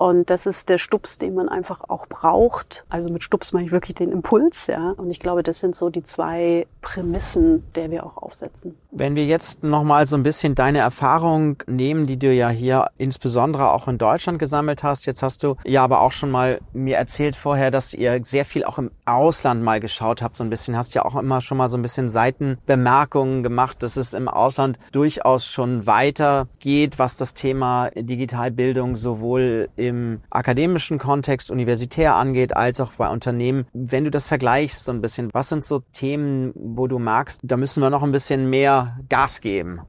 [0.00, 2.86] Und das ist der Stups, den man einfach auch braucht.
[2.88, 4.94] Also mit Stups meine ich wirklich den Impuls, ja.
[4.96, 8.74] Und ich glaube, das sind so die zwei Prämissen, der wir auch aufsetzen.
[8.92, 13.72] Wenn wir jetzt nochmal so ein bisschen deine Erfahrung nehmen, die du ja hier insbesondere
[13.72, 15.04] auch in Deutschland gesammelt hast.
[15.04, 18.64] Jetzt hast du ja aber auch schon mal mir erzählt vorher, dass ihr sehr viel
[18.64, 20.78] auch im Ausland mal geschaut habt, so ein bisschen.
[20.78, 24.78] Hast ja auch immer schon mal so ein bisschen Seitenbemerkungen gemacht, dass es im Ausland
[24.92, 32.80] durchaus schon weiter geht, was das Thema Digitalbildung sowohl im akademischen Kontext universitär angeht, als
[32.80, 33.66] auch bei Unternehmen.
[33.72, 37.56] Wenn du das vergleichst so ein bisschen, was sind so Themen, wo du magst, da
[37.56, 39.80] müssen wir noch ein bisschen mehr Gas geben?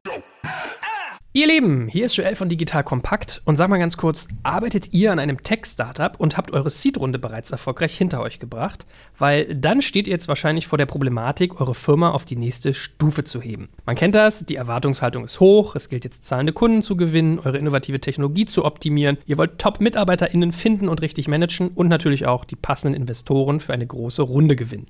[1.34, 5.12] Ihr Lieben, hier ist Joel von Digital Kompakt und sag mal ganz kurz, arbeitet ihr
[5.12, 8.84] an einem Tech-Startup und habt eure Seed-Runde bereits erfolgreich hinter euch gebracht?
[9.16, 13.24] Weil dann steht ihr jetzt wahrscheinlich vor der Problematik, eure Firma auf die nächste Stufe
[13.24, 13.70] zu heben.
[13.86, 17.56] Man kennt das, die Erwartungshaltung ist hoch, es gilt jetzt zahlende Kunden zu gewinnen, eure
[17.56, 22.56] innovative Technologie zu optimieren, ihr wollt Top-MitarbeiterInnen finden und richtig managen und natürlich auch die
[22.56, 24.86] passenden Investoren für eine große Runde gewinnen.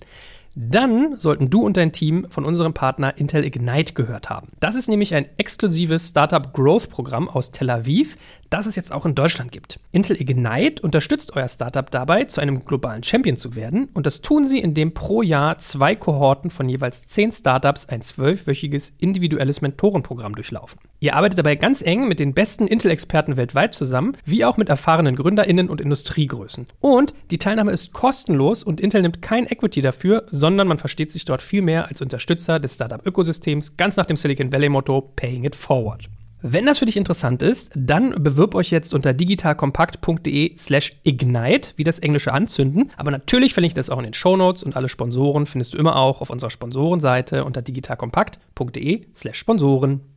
[0.54, 4.48] Dann sollten du und dein Team von unserem Partner Intel Ignite gehört haben.
[4.60, 8.18] Das ist nämlich ein exklusives Startup Growth Programm aus Tel Aviv,
[8.50, 9.80] das es jetzt auch in Deutschland gibt.
[9.92, 14.44] Intel Ignite unterstützt euer Startup dabei, zu einem globalen Champion zu werden und das tun
[14.44, 20.80] sie, indem pro Jahr zwei Kohorten von jeweils zehn Startups ein zwölfwöchiges individuelles Mentorenprogramm durchlaufen.
[21.02, 25.16] Ihr arbeitet dabei ganz eng mit den besten Intel-Experten weltweit zusammen, wie auch mit erfahrenen
[25.16, 26.68] GründerInnen und Industriegrößen.
[26.78, 31.24] Und die Teilnahme ist kostenlos und Intel nimmt kein Equity dafür, sondern man versteht sich
[31.24, 36.08] dort viel mehr als Unterstützer des Startup-Ökosystems, ganz nach dem Silicon Valley-Motto Paying It Forward.
[36.40, 41.84] Wenn das für dich interessant ist, dann bewirb euch jetzt unter digitalkompakt.de slash ignite, wie
[41.84, 42.92] das englische Anzünden.
[42.96, 45.96] Aber natürlich verlinke ich das auch in den Shownotes und alle Sponsoren findest du immer
[45.96, 50.11] auch auf unserer Sponsorenseite unter digitalkompakt.de slash Sponsoren.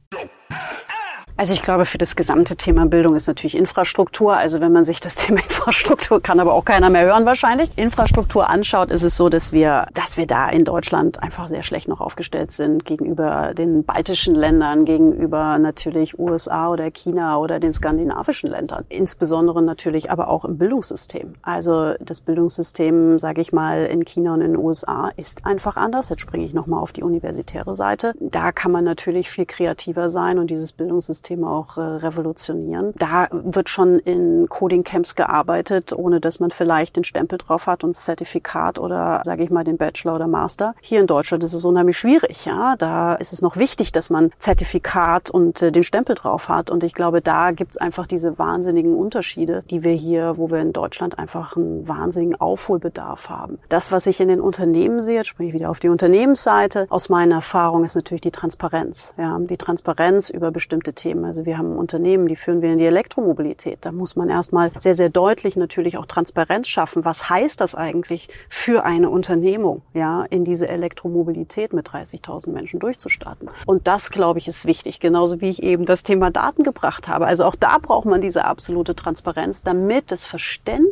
[1.37, 4.37] Also ich glaube, für das gesamte Thema Bildung ist natürlich Infrastruktur.
[4.37, 8.49] Also wenn man sich das Thema Infrastruktur, kann aber auch keiner mehr hören wahrscheinlich, Infrastruktur
[8.49, 11.99] anschaut, ist es so, dass wir, dass wir da in Deutschland einfach sehr schlecht noch
[11.99, 18.85] aufgestellt sind gegenüber den baltischen Ländern, gegenüber natürlich USA oder China oder den skandinavischen Ländern.
[18.87, 21.33] Insbesondere natürlich aber auch im Bildungssystem.
[21.41, 26.07] Also das Bildungssystem, sage ich mal, in China und in den USA ist einfach anders.
[26.07, 28.13] Jetzt springe ich nochmal auf die universitäre Seite.
[28.21, 32.91] Da kann man natürlich viel kreativer sein und dieses Bildungssystem Thema auch äh, revolutionieren.
[32.95, 37.95] Da wird schon in Coding-Camps gearbeitet, ohne dass man vielleicht den Stempel drauf hat und
[37.95, 40.75] das Zertifikat oder, sage ich mal, den Bachelor oder Master.
[40.81, 42.45] Hier in Deutschland ist es unheimlich schwierig.
[42.45, 46.69] Ja, Da ist es noch wichtig, dass man Zertifikat und äh, den Stempel drauf hat.
[46.69, 50.59] Und ich glaube, da gibt es einfach diese wahnsinnigen Unterschiede, die wir hier, wo wir
[50.59, 53.57] in Deutschland einfach einen wahnsinnigen Aufholbedarf haben.
[53.69, 57.09] Das, was ich in den Unternehmen sehe, jetzt spreche ich wieder auf die Unternehmensseite, aus
[57.09, 59.13] meiner Erfahrung ist natürlich die Transparenz.
[59.17, 61.14] Ja, die Transparenz über bestimmte Themen.
[61.15, 61.25] Themen.
[61.25, 63.79] Also wir haben Unternehmen, die führen wir in die Elektromobilität.
[63.81, 67.05] Da muss man erstmal sehr, sehr deutlich natürlich auch Transparenz schaffen.
[67.05, 73.49] Was heißt das eigentlich für eine Unternehmung, ja, in diese Elektromobilität mit 30.000 Menschen durchzustarten?
[73.65, 74.99] Und das, glaube ich, ist wichtig.
[74.99, 77.25] Genauso wie ich eben das Thema Daten gebracht habe.
[77.25, 80.85] Also auch da braucht man diese absolute Transparenz, damit das Verständnis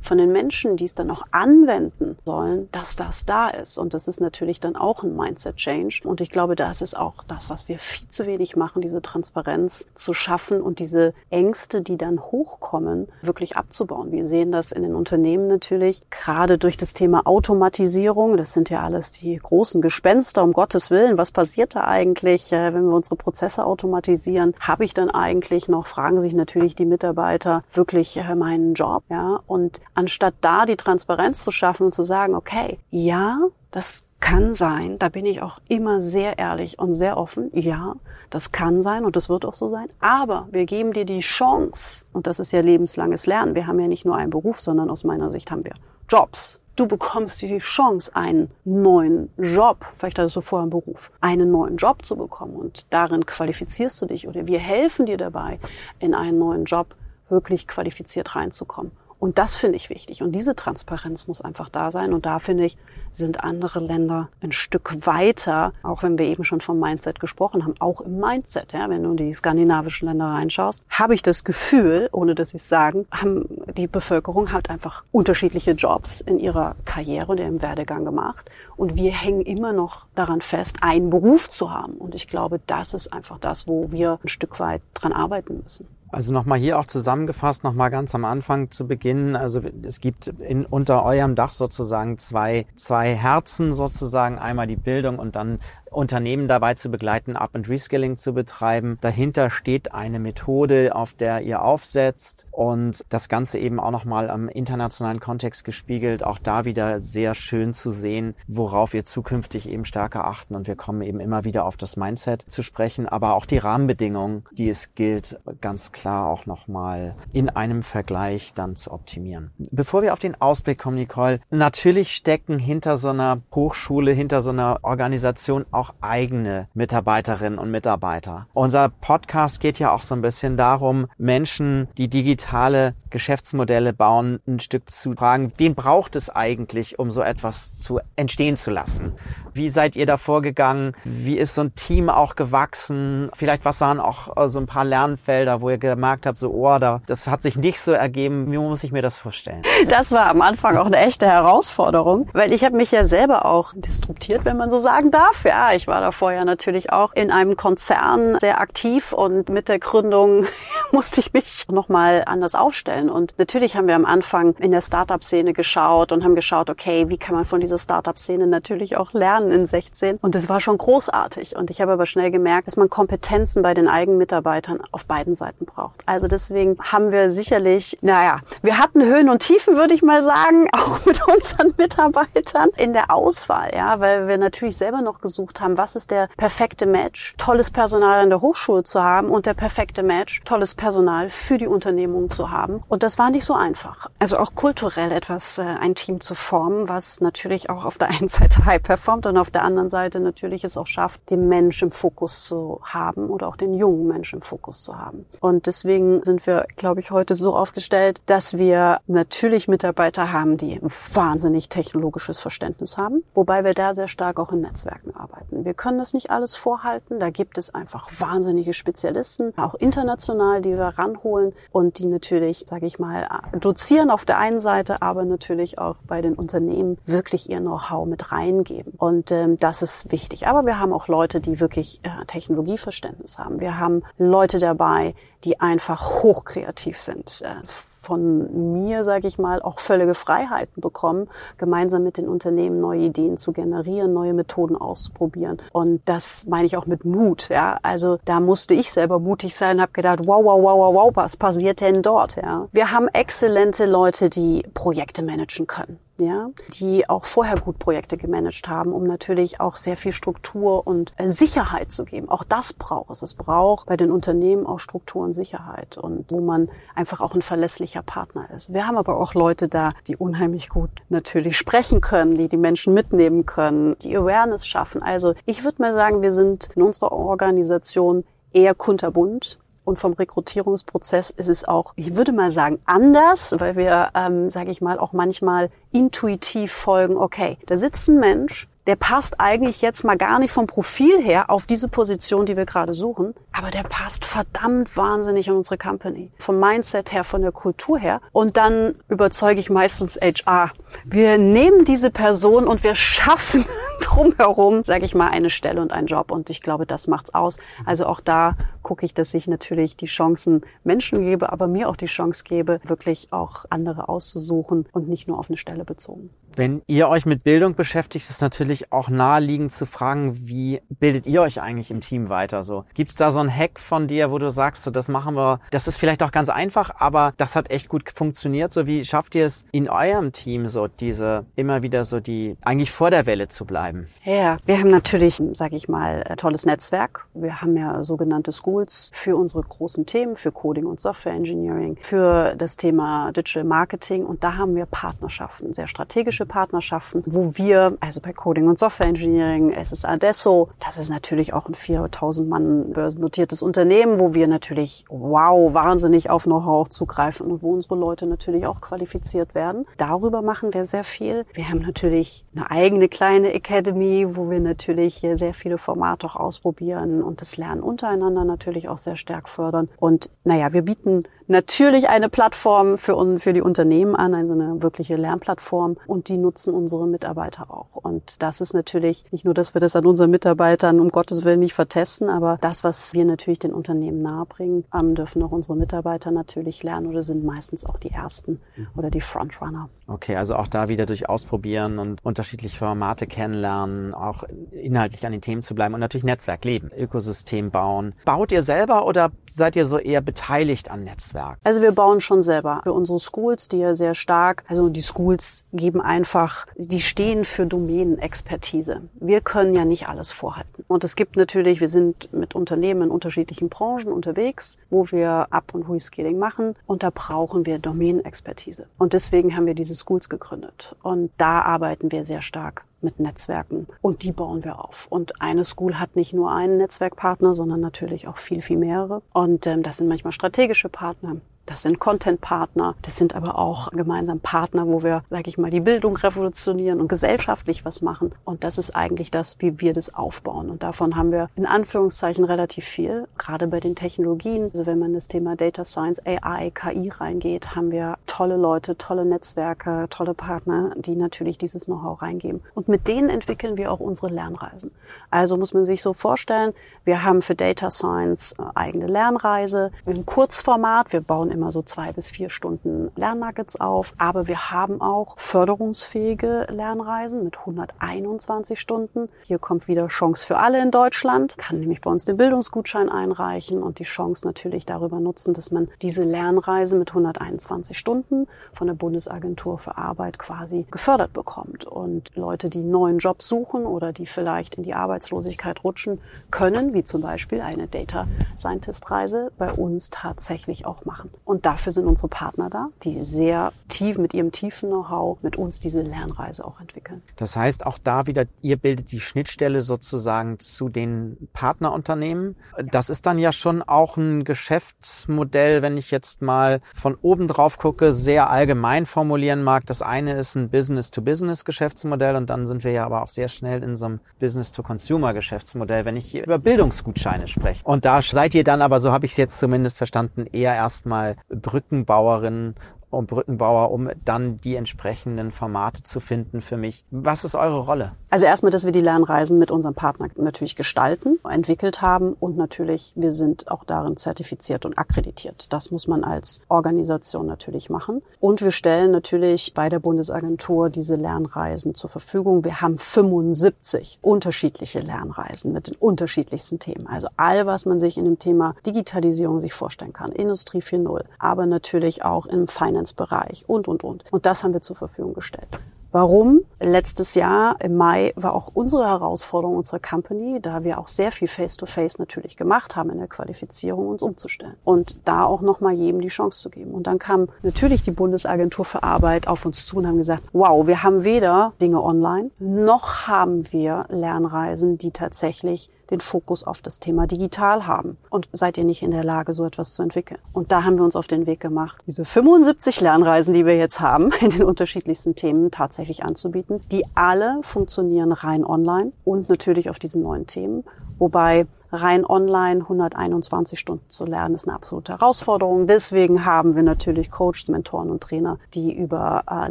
[0.00, 3.78] von den Menschen, die es dann auch anwenden sollen, dass das da ist.
[3.78, 6.02] Und das ist natürlich dann auch ein Mindset-Change.
[6.04, 9.22] Und ich glaube, das ist auch das, was wir viel zu wenig machen, diese Transparenz
[9.42, 14.12] Transparenz zu schaffen und diese Ängste, die dann hochkommen, wirklich abzubauen.
[14.12, 18.36] Wir sehen das in den Unternehmen natürlich, gerade durch das Thema Automatisierung.
[18.36, 21.18] Das sind ja alles die großen Gespenster, um Gottes Willen.
[21.18, 24.54] Was passiert da eigentlich, äh, wenn wir unsere Prozesse automatisieren?
[24.60, 29.04] Habe ich dann eigentlich noch, fragen sich natürlich die Mitarbeiter, wirklich äh, meinen Job?
[29.08, 33.38] Ja, und anstatt da die Transparenz zu schaffen und zu sagen, okay, ja,
[33.70, 37.50] das kann sein, da bin ich auch immer sehr ehrlich und sehr offen.
[37.52, 37.96] Ja,
[38.30, 39.88] das kann sein und das wird auch so sein.
[40.00, 43.54] Aber wir geben dir die Chance, und das ist ja lebenslanges Lernen.
[43.54, 45.74] Wir haben ja nicht nur einen Beruf, sondern aus meiner Sicht haben wir
[46.08, 46.60] Jobs.
[46.76, 51.76] Du bekommst die Chance, einen neuen Job, vielleicht hattest du vorher einen Beruf, einen neuen
[51.76, 55.58] Job zu bekommen und darin qualifizierst du dich oder wir helfen dir dabei,
[55.98, 56.94] in einen neuen Job
[57.28, 58.92] wirklich qualifiziert reinzukommen.
[59.22, 60.20] Und das finde ich wichtig.
[60.20, 62.12] Und diese Transparenz muss einfach da sein.
[62.12, 62.76] Und da finde ich,
[63.12, 67.76] sind andere Länder ein Stück weiter, auch wenn wir eben schon vom Mindset gesprochen haben,
[67.78, 68.72] auch im Mindset.
[68.72, 72.56] Ja, wenn du in die skandinavischen Länder reinschaust, habe ich das Gefühl, ohne dass sie
[72.56, 73.44] es sagen, haben
[73.76, 78.50] die Bevölkerung hat einfach unterschiedliche Jobs in ihrer Karriere und ihrem Werdegang gemacht.
[78.74, 81.92] Und wir hängen immer noch daran fest, einen Beruf zu haben.
[81.92, 85.86] Und ich glaube, das ist einfach das, wo wir ein Stück weit dran arbeiten müssen.
[86.12, 89.34] Also nochmal hier auch zusammengefasst, nochmal ganz am Anfang zu beginnen.
[89.34, 94.38] Also es gibt in, unter eurem Dach sozusagen zwei, zwei Herzen sozusagen.
[94.38, 95.58] Einmal die Bildung und dann
[95.92, 98.98] Unternehmen dabei zu begleiten, Up- and Reskilling zu betreiben.
[99.00, 104.48] Dahinter steht eine Methode, auf der ihr aufsetzt und das Ganze eben auch nochmal am
[104.48, 106.24] internationalen Kontext gespiegelt.
[106.24, 110.76] Auch da wieder sehr schön zu sehen, worauf wir zukünftig eben stärker achten und wir
[110.76, 114.94] kommen eben immer wieder auf das Mindset zu sprechen, aber auch die Rahmenbedingungen, die es
[114.94, 119.50] gilt, ganz klar auch nochmal in einem Vergleich dann zu optimieren.
[119.58, 124.50] Bevor wir auf den Ausblick kommen, Nicole, natürlich stecken hinter so einer Hochschule, hinter so
[124.50, 128.46] einer Organisation auch auch eigene Mitarbeiterinnen und Mitarbeiter.
[128.52, 134.60] Unser Podcast geht ja auch so ein bisschen darum, Menschen, die digitale Geschäftsmodelle bauen, ein
[134.60, 139.12] Stück zu fragen, wen braucht es eigentlich, um so etwas zu entstehen zu lassen?
[139.54, 140.94] Wie seid ihr da vorgegangen?
[141.04, 143.30] Wie ist so ein Team auch gewachsen?
[143.34, 146.78] Vielleicht was waren auch äh, so ein paar Lernfelder, wo ihr gemerkt habt, so, oh,
[146.78, 148.50] da, das hat sich nicht so ergeben.
[148.50, 149.62] Wie muss ich mir das vorstellen?
[149.88, 153.72] Das war am Anfang auch eine echte Herausforderung, weil ich habe mich ja selber auch
[153.76, 155.44] disruptiert, wenn man so sagen darf.
[155.44, 159.78] Ja, ich war da vorher natürlich auch in einem Konzern sehr aktiv und mit der
[159.78, 160.46] Gründung
[160.92, 163.08] musste ich mich nochmal anders aufstellen.
[163.10, 167.18] Und natürlich haben wir am Anfang in der Startup-Szene geschaut und haben geschaut, okay, wie
[167.18, 169.52] kann man von dieser Startup-Szene natürlich auch lernen?
[169.52, 170.18] in 16.
[170.20, 171.56] Und das war schon großartig.
[171.56, 175.34] Und ich habe aber schnell gemerkt, dass man Kompetenzen bei den eigenen Mitarbeitern auf beiden
[175.34, 176.00] Seiten braucht.
[176.06, 180.68] Also deswegen haben wir sicherlich, naja, wir hatten Höhen und Tiefen, würde ich mal sagen,
[180.72, 185.61] auch mit unseren Mitarbeitern in der Auswahl, ja, weil wir natürlich selber noch gesucht haben,
[185.70, 190.02] was ist der perfekte Match, tolles Personal an der Hochschule zu haben und der perfekte
[190.02, 192.82] Match, tolles Personal für die Unternehmung zu haben.
[192.88, 194.10] Und das war nicht so einfach.
[194.18, 198.28] Also auch kulturell etwas, äh, ein Team zu formen, was natürlich auch auf der einen
[198.28, 201.90] Seite high performt und auf der anderen Seite natürlich es auch schafft, den Mensch im
[201.90, 205.26] Fokus zu haben oder auch den jungen Menschen im Fokus zu haben.
[205.40, 210.80] Und deswegen sind wir, glaube ich, heute so aufgestellt, dass wir natürlich Mitarbeiter haben, die
[211.12, 215.51] wahnsinnig technologisches Verständnis haben, wobei wir da sehr stark auch in Netzwerken arbeiten.
[215.52, 217.20] Wir können das nicht alles vorhalten.
[217.20, 222.86] Da gibt es einfach wahnsinnige Spezialisten, auch international, die wir ranholen und die natürlich, sage
[222.86, 223.28] ich mal,
[223.60, 228.32] dozieren auf der einen Seite, aber natürlich auch bei den Unternehmen wirklich ihr Know-how mit
[228.32, 228.94] reingeben.
[228.96, 230.48] Und ähm, das ist wichtig.
[230.48, 233.60] Aber wir haben auch Leute, die wirklich äh, Technologieverständnis haben.
[233.60, 237.42] Wir haben Leute dabei, die einfach hochkreativ sind.
[237.42, 237.66] Äh,
[238.02, 243.38] von mir, sage ich mal, auch völlige Freiheiten bekommen, gemeinsam mit den Unternehmen neue Ideen
[243.38, 245.62] zu generieren, neue Methoden auszuprobieren.
[245.72, 247.48] Und das meine ich auch mit Mut.
[247.48, 251.10] Ja, also da musste ich selber mutig sein, habe gedacht, wow, wow, wow, wow, wow,
[251.14, 252.36] was passiert denn dort?
[252.36, 258.16] Ja, wir haben exzellente Leute, die Projekte managen können ja, die auch vorher gut Projekte
[258.16, 262.28] gemanagt haben, um natürlich auch sehr viel Struktur und äh, Sicherheit zu geben.
[262.28, 263.22] Auch das braucht es.
[263.22, 267.42] Es braucht bei den Unternehmen auch Struktur und Sicherheit und wo man einfach auch ein
[267.42, 268.72] verlässlicher Partner ist.
[268.72, 272.94] Wir haben aber auch Leute da, die unheimlich gut natürlich sprechen können, die die Menschen
[272.94, 275.02] mitnehmen können, die Awareness schaffen.
[275.02, 281.30] Also ich würde mal sagen, wir sind in unserer Organisation eher kunterbunt und vom Rekrutierungsprozess
[281.30, 285.12] ist es auch, ich würde mal sagen, anders, weil wir, ähm, sage ich mal, auch
[285.12, 290.50] manchmal intuitiv folgen, okay, da sitzt ein Mensch, der passt eigentlich jetzt mal gar nicht
[290.50, 295.46] vom Profil her auf diese Position, die wir gerade suchen, aber der passt verdammt wahnsinnig
[295.46, 296.32] in unsere Company.
[296.38, 298.20] Vom Mindset her, von der Kultur her.
[298.32, 300.72] Und dann überzeuge ich meistens HR.
[301.04, 303.64] Wir nehmen diese Person und wir schaffen
[304.00, 306.32] drumherum, sage ich mal, eine Stelle und einen Job.
[306.32, 307.58] Und ich glaube, das macht's aus.
[307.86, 311.96] Also auch da gucke ich, dass ich natürlich die Chancen Menschen gebe, aber mir auch
[311.96, 316.30] die Chance gebe, wirklich auch andere auszusuchen und nicht nur auf eine Stelle bezogen.
[316.56, 321.40] Wenn ihr euch mit Bildung beschäftigt, ist natürlich auch naheliegend zu fragen, wie bildet ihr
[321.42, 322.62] euch eigentlich im Team weiter?
[322.62, 325.60] So gibt's da so einen Hack von dir, wo du sagst, so das machen wir,
[325.70, 328.72] das ist vielleicht auch ganz einfach, aber das hat echt gut funktioniert.
[328.72, 332.90] So wie schafft ihr es in eurem Team so diese immer wieder so die eigentlich
[332.90, 334.06] vor der Welle zu bleiben?
[334.24, 337.26] Ja, wir haben natürlich, sage ich mal, ein tolles Netzwerk.
[337.34, 342.54] Wir haben ja sogenannte Schools für unsere großen Themen, für Coding und Software Engineering, für
[342.56, 347.96] das Thema Digital Marketing und da haben wir Partnerschaften, sehr strategische strategische Partnerschaften, wo wir,
[348.00, 352.48] also bei Coding und Software Engineering, es ist Adesso, das ist natürlich auch ein 4000
[352.48, 358.26] Mann börsennotiertes Unternehmen, wo wir natürlich, wow, wahnsinnig auf Know-how zugreifen und wo unsere Leute
[358.26, 359.86] natürlich auch qualifiziert werden.
[359.96, 361.44] Darüber machen wir sehr viel.
[361.54, 367.22] Wir haben natürlich eine eigene kleine Academy, wo wir natürlich sehr viele Formate auch ausprobieren
[367.22, 369.88] und das Lernen untereinander natürlich auch sehr stark fördern.
[369.98, 375.16] Und naja, wir bieten natürlich eine Plattform für, für die Unternehmen an, also eine wirkliche
[375.16, 377.96] Lernplattform und die nutzen unsere Mitarbeiter auch.
[377.96, 381.60] Und das ist natürlich nicht nur, dass wir das an unseren Mitarbeitern um Gottes Willen
[381.60, 386.30] nicht vertesten, aber das, was wir natürlich den Unternehmen nahebringen, ähm, dürfen auch unsere Mitarbeiter
[386.30, 388.60] natürlich lernen oder sind meistens auch die Ersten
[388.96, 389.88] oder die Frontrunner.
[390.06, 395.40] Okay, also auch da wieder durch Ausprobieren und unterschiedliche Formate kennenlernen, auch inhaltlich an den
[395.40, 398.14] Themen zu bleiben und natürlich Netzwerk leben, Ökosystem bauen.
[398.24, 401.31] Baut ihr selber oder seid ihr so eher beteiligt an Netzwerk?
[401.64, 405.64] Also wir bauen schon selber für unsere Schools, die ja sehr stark, also die Schools
[405.72, 409.02] geben einfach, die stehen für Domänenexpertise.
[409.14, 410.84] Wir können ja nicht alles vorhalten.
[410.88, 415.74] Und es gibt natürlich, wir sind mit Unternehmen in unterschiedlichen Branchen unterwegs, wo wir Up-
[415.74, 418.86] und Reskilling machen und da brauchen wir Domänenexpertise.
[418.98, 420.96] Und deswegen haben wir dieses Schools gegründet.
[421.02, 425.06] Und da arbeiten wir sehr stark mit Netzwerken und die bauen wir auf.
[425.10, 429.22] Und eine School hat nicht nur einen Netzwerkpartner, sondern natürlich auch viel, viel mehrere.
[429.32, 434.40] Und ähm, das sind manchmal strategische Partner, das sind Content-Partner, das sind aber auch gemeinsam
[434.40, 438.32] Partner, wo wir, sage ich mal, die Bildung revolutionieren und gesellschaftlich was machen.
[438.44, 440.70] Und das ist eigentlich das, wie wir das aufbauen.
[440.70, 444.70] Und davon haben wir in Anführungszeichen relativ viel, gerade bei den Technologien.
[444.72, 449.24] Also wenn man das Thema Data Science, AI, KI reingeht, haben wir tolle Leute, tolle
[449.24, 452.62] Netzwerke, tolle Partner, die natürlich dieses Know-how reingeben.
[452.74, 454.90] Und mit denen entwickeln wir auch unsere Lernreisen.
[455.30, 456.72] Also muss man sich so vorstellen,
[457.04, 461.12] wir haben für Data Science eigene Lernreise im Kurzformat.
[461.12, 464.14] Wir bauen immer so zwei bis vier Stunden Lernnuggets auf.
[464.18, 469.28] Aber wir haben auch förderungsfähige Lernreisen mit 121 Stunden.
[469.44, 473.82] Hier kommt wieder Chance für alle in Deutschland, kann nämlich bei uns den Bildungsgutschein einreichen
[473.82, 478.94] und die Chance natürlich darüber nutzen, dass man diese Lernreise mit 121 Stunden von der
[478.94, 481.84] Bundesagentur für Arbeit quasi gefördert bekommt.
[481.84, 487.04] Und Leute, die neuen Job suchen oder die vielleicht in die Arbeitslosigkeit rutschen, können, wie
[487.04, 488.26] zum Beispiel eine Data
[488.58, 491.30] Scientist Reise, bei uns tatsächlich auch machen.
[491.44, 495.80] Und dafür sind unsere Partner da, die sehr tief mit ihrem tiefen Know-how mit uns
[495.80, 497.22] diese Lernreise auch entwickeln.
[497.36, 502.56] Das heißt, auch da wieder, ihr bildet die Schnittstelle sozusagen zu den Partnerunternehmen.
[502.90, 507.78] Das ist dann ja schon auch ein Geschäftsmodell, wenn ich jetzt mal von oben drauf
[507.78, 509.86] gucke, sehr allgemein formulieren mag.
[509.86, 513.96] Das eine ist ein Business-to-Business-Geschäftsmodell und dann sind wir ja aber auch sehr schnell in
[513.96, 517.84] so einem Business-to-Consumer-Geschäftsmodell, wenn ich hier über Bildungsgutscheine spreche.
[517.84, 521.31] Und da seid ihr dann aber, so habe ich es jetzt zumindest verstanden, eher erstmal
[521.48, 522.74] Brückenbauerin
[523.12, 527.04] und Brückenbauer, um dann die entsprechenden Formate zu finden für mich.
[527.10, 528.12] Was ist eure Rolle?
[528.30, 533.12] Also erstmal, dass wir die Lernreisen mit unserem Partner natürlich gestalten, entwickelt haben und natürlich,
[533.14, 535.70] wir sind auch darin zertifiziert und akkreditiert.
[535.70, 538.22] Das muss man als Organisation natürlich machen.
[538.40, 542.64] Und wir stellen natürlich bei der Bundesagentur diese Lernreisen zur Verfügung.
[542.64, 547.06] Wir haben 75 unterschiedliche Lernreisen mit den unterschiedlichsten Themen.
[547.06, 550.32] Also all, was man sich in dem Thema Digitalisierung sich vorstellen kann.
[550.32, 554.24] Industrie 4.0, aber natürlich auch im Finance Finance-Bereich und, und, und.
[554.30, 555.68] Und das haben wir zur Verfügung gestellt.
[556.14, 556.60] Warum?
[556.78, 561.48] Letztes Jahr im Mai war auch unsere Herausforderung unserer Company, da wir auch sehr viel
[561.48, 566.20] Face-to-Face -face natürlich gemacht haben in der Qualifizierung, uns umzustellen und da auch nochmal jedem
[566.20, 566.90] die Chance zu geben.
[566.90, 570.86] Und dann kam natürlich die Bundesagentur für Arbeit auf uns zu und haben gesagt, wow,
[570.86, 577.00] wir haben weder Dinge online, noch haben wir Lernreisen, die tatsächlich den Fokus auf das
[577.00, 578.16] Thema digital haben.
[578.30, 580.38] Und seid ihr nicht in der Lage, so etwas zu entwickeln?
[580.52, 584.00] Und da haben wir uns auf den Weg gemacht, diese 75 Lernreisen, die wir jetzt
[584.00, 586.80] haben, in den unterschiedlichsten Themen tatsächlich anzubieten.
[586.92, 590.84] Die alle funktionieren rein online und natürlich auf diesen neuen Themen.
[591.18, 595.86] Wobei rein online 121 Stunden zu lernen, ist eine absolute Herausforderung.
[595.86, 599.70] Deswegen haben wir natürlich Coaches, Mentoren und Trainer, die über äh,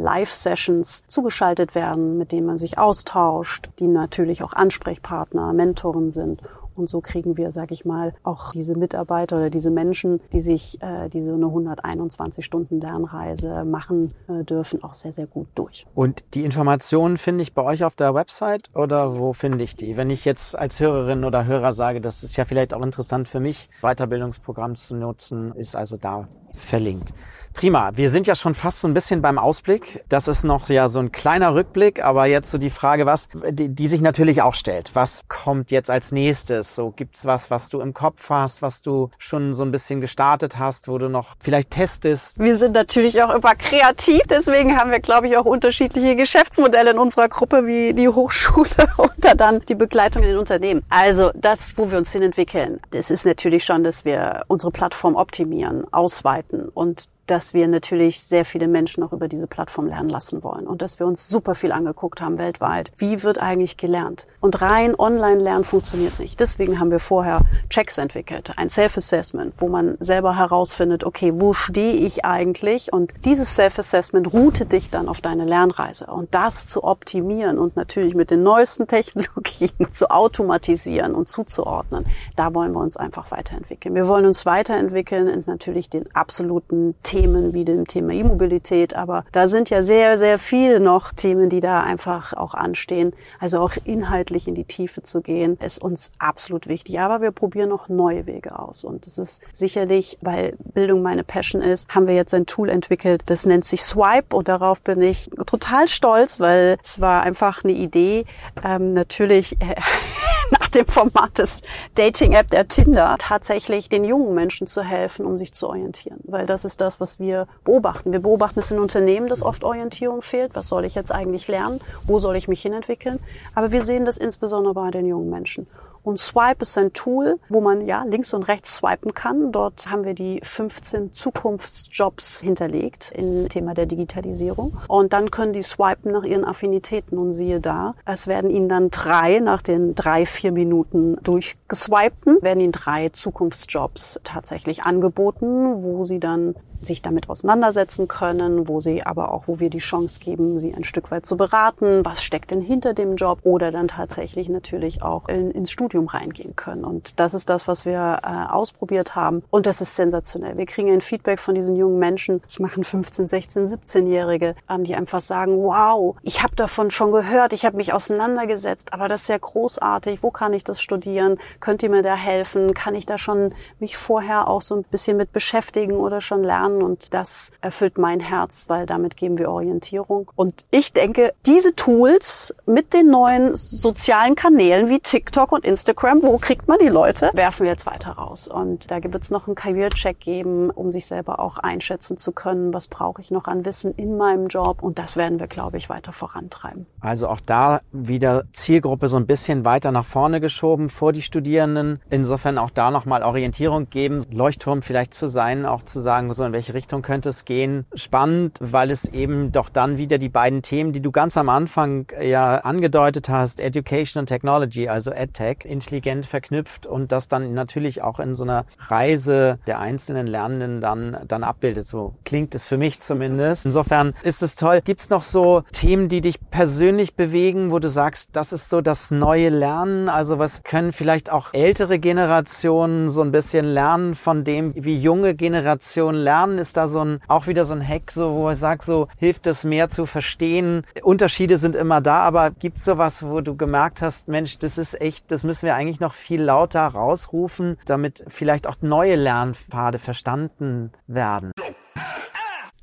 [0.00, 6.42] Live-Sessions zugeschaltet werden, mit denen man sich austauscht, die natürlich auch Ansprechpartner, Mentoren sind
[6.76, 10.80] und so kriegen wir, sag ich mal, auch diese Mitarbeiter oder diese Menschen, die sich
[10.82, 15.86] äh, diese eine 121 Stunden Lernreise machen äh, dürfen, auch sehr, sehr gut durch.
[15.94, 19.96] Und die Informationen finde ich bei euch auf der Website oder wo finde ich die?
[19.96, 23.40] Wenn ich jetzt als Hörerin oder Hörer sage, das ist ja vielleicht auch interessant für
[23.40, 27.12] mich, Weiterbildungsprogramm zu nutzen, ist also da verlinkt.
[27.52, 27.90] Prima.
[27.94, 30.02] Wir sind ja schon fast so ein bisschen beim Ausblick.
[30.08, 33.68] Das ist noch ja so ein kleiner Rückblick, aber jetzt so die Frage, was, die,
[33.68, 34.90] die sich natürlich auch stellt.
[34.94, 36.74] Was kommt jetzt als nächstes?
[36.74, 40.58] So gibt's was, was du im Kopf hast, was du schon so ein bisschen gestartet
[40.58, 42.38] hast, wo du noch vielleicht testest?
[42.38, 44.22] Wir sind natürlich auch immer kreativ.
[44.28, 49.34] Deswegen haben wir, glaube ich, auch unterschiedliche Geschäftsmodelle in unserer Gruppe, wie die Hochschule oder
[49.36, 50.82] dann die Begleitung in den Unternehmen.
[50.88, 55.16] Also das, wo wir uns hin entwickeln, das ist natürlich schon, dass wir unsere Plattform
[55.16, 56.41] optimieren, ausweiten
[56.74, 60.82] und dass wir natürlich sehr viele Menschen auch über diese Plattform lernen lassen wollen und
[60.82, 62.92] dass wir uns super viel angeguckt haben weltweit.
[62.96, 64.26] Wie wird eigentlich gelernt?
[64.40, 66.40] Und rein Online-Lernen funktioniert nicht.
[66.40, 71.94] Deswegen haben wir vorher Checks entwickelt, ein Self-Assessment, wo man selber herausfindet, okay, wo stehe
[71.94, 72.92] ich eigentlich?
[72.92, 76.06] Und dieses Self-Assessment routet dich dann auf deine Lernreise.
[76.06, 82.06] Und das zu optimieren und natürlich mit den neuesten Technologien zu automatisieren und zuzuordnen,
[82.36, 83.94] da wollen wir uns einfach weiterentwickeln.
[83.94, 88.96] Wir wollen uns weiterentwickeln und natürlich den absoluten Themen wie dem Thema E-Mobilität.
[88.96, 93.12] Aber da sind ja sehr, sehr viele noch Themen, die da einfach auch anstehen.
[93.38, 97.00] Also auch inhaltlich in die Tiefe zu gehen, ist uns absolut wichtig.
[97.00, 98.82] Aber wir probieren noch neue Wege aus.
[98.84, 103.24] Und es ist sicherlich, weil Bildung meine Passion ist, haben wir jetzt ein Tool entwickelt,
[103.26, 104.34] das nennt sich Swipe.
[104.34, 108.24] Und darauf bin ich total stolz, weil es war einfach eine Idee.
[108.64, 109.74] Ähm, natürlich äh,
[110.74, 111.62] dem Format des
[111.94, 116.20] Dating-App der Tinder tatsächlich den jungen Menschen zu helfen, um sich zu orientieren.
[116.24, 118.12] Weil das ist das, was wir beobachten.
[118.12, 120.54] Wir beobachten es in Unternehmen, dass oft Orientierung fehlt.
[120.54, 121.80] Was soll ich jetzt eigentlich lernen?
[122.04, 123.18] Wo soll ich mich hinentwickeln?
[123.54, 125.66] Aber wir sehen das insbesondere bei den jungen Menschen.
[126.02, 129.52] Und Swipe ist ein Tool, wo man ja links und rechts swipen kann.
[129.52, 134.76] Dort haben wir die 15 Zukunftsjobs hinterlegt im Thema der Digitalisierung.
[134.88, 138.90] Und dann können die swipen nach ihren Affinitäten und siehe da, es werden ihnen dann
[138.90, 146.18] drei nach den drei, vier Minuten durchgeswipten, werden ihnen drei Zukunftsjobs tatsächlich angeboten, wo sie
[146.18, 146.54] dann
[146.86, 150.84] sich damit auseinandersetzen können, wo sie aber auch, wo wir die Chance geben, sie ein
[150.84, 155.28] Stück weit zu beraten, was steckt denn hinter dem Job oder dann tatsächlich natürlich auch
[155.28, 156.84] in, ins Studium reingehen können.
[156.84, 159.42] Und das ist das, was wir äh, ausprobiert haben.
[159.50, 160.58] Und das ist sensationell.
[160.58, 162.40] Wir kriegen ein Feedback von diesen jungen Menschen.
[162.42, 167.52] Das machen 15, 16, 17-Jährige, ähm, die einfach sagen, wow, ich habe davon schon gehört,
[167.52, 170.22] ich habe mich auseinandergesetzt, aber das ist ja großartig.
[170.22, 171.38] Wo kann ich das studieren?
[171.60, 172.74] Könnt ihr mir da helfen?
[172.74, 176.71] Kann ich da schon mich vorher auch so ein bisschen mit beschäftigen oder schon lernen?
[176.80, 180.30] Und das erfüllt mein Herz, weil damit geben wir Orientierung.
[180.36, 186.38] Und ich denke, diese Tools mit den neuen sozialen Kanälen wie TikTok und Instagram, wo
[186.38, 188.46] kriegt man die Leute, werfen wir jetzt weiter raus.
[188.46, 192.72] Und da wird es noch einen Career-Check geben, um sich selber auch einschätzen zu können,
[192.72, 194.82] was brauche ich noch an Wissen in meinem Job.
[194.82, 196.86] Und das werden wir, glaube ich, weiter vorantreiben.
[197.00, 202.00] Also auch da wieder Zielgruppe so ein bisschen weiter nach vorne geschoben vor die Studierenden.
[202.10, 206.52] Insofern auch da nochmal Orientierung geben, Leuchtturm vielleicht zu sein, auch zu sagen, so in
[206.52, 207.84] welche Richtung könnte es gehen.
[207.94, 212.06] Spannend, weil es eben doch dann wieder die beiden Themen, die du ganz am Anfang
[212.20, 218.20] ja angedeutet hast, Education und Technology, also EdTech, intelligent verknüpft und das dann natürlich auch
[218.20, 221.86] in so einer Reise der einzelnen Lernenden dann, dann abbildet.
[221.86, 223.66] So klingt es für mich zumindest.
[223.66, 224.80] Insofern ist es toll.
[224.84, 228.80] Gibt es noch so Themen, die dich persönlich bewegen, wo du sagst, das ist so
[228.80, 230.08] das neue Lernen?
[230.08, 235.34] Also was können vielleicht auch ältere Generationen so ein bisschen lernen von dem, wie junge
[235.34, 236.51] Generationen lernen?
[236.58, 239.46] Ist da so ein, auch wieder so ein Hack, so, wo ich sage, so hilft
[239.46, 240.84] es mehr zu verstehen?
[241.02, 245.00] Unterschiede sind immer da, aber gibt es sowas, wo du gemerkt hast, Mensch, das ist
[245.00, 250.90] echt, das müssen wir eigentlich noch viel lauter rausrufen, damit vielleicht auch neue Lernpfade verstanden
[251.06, 251.51] werden?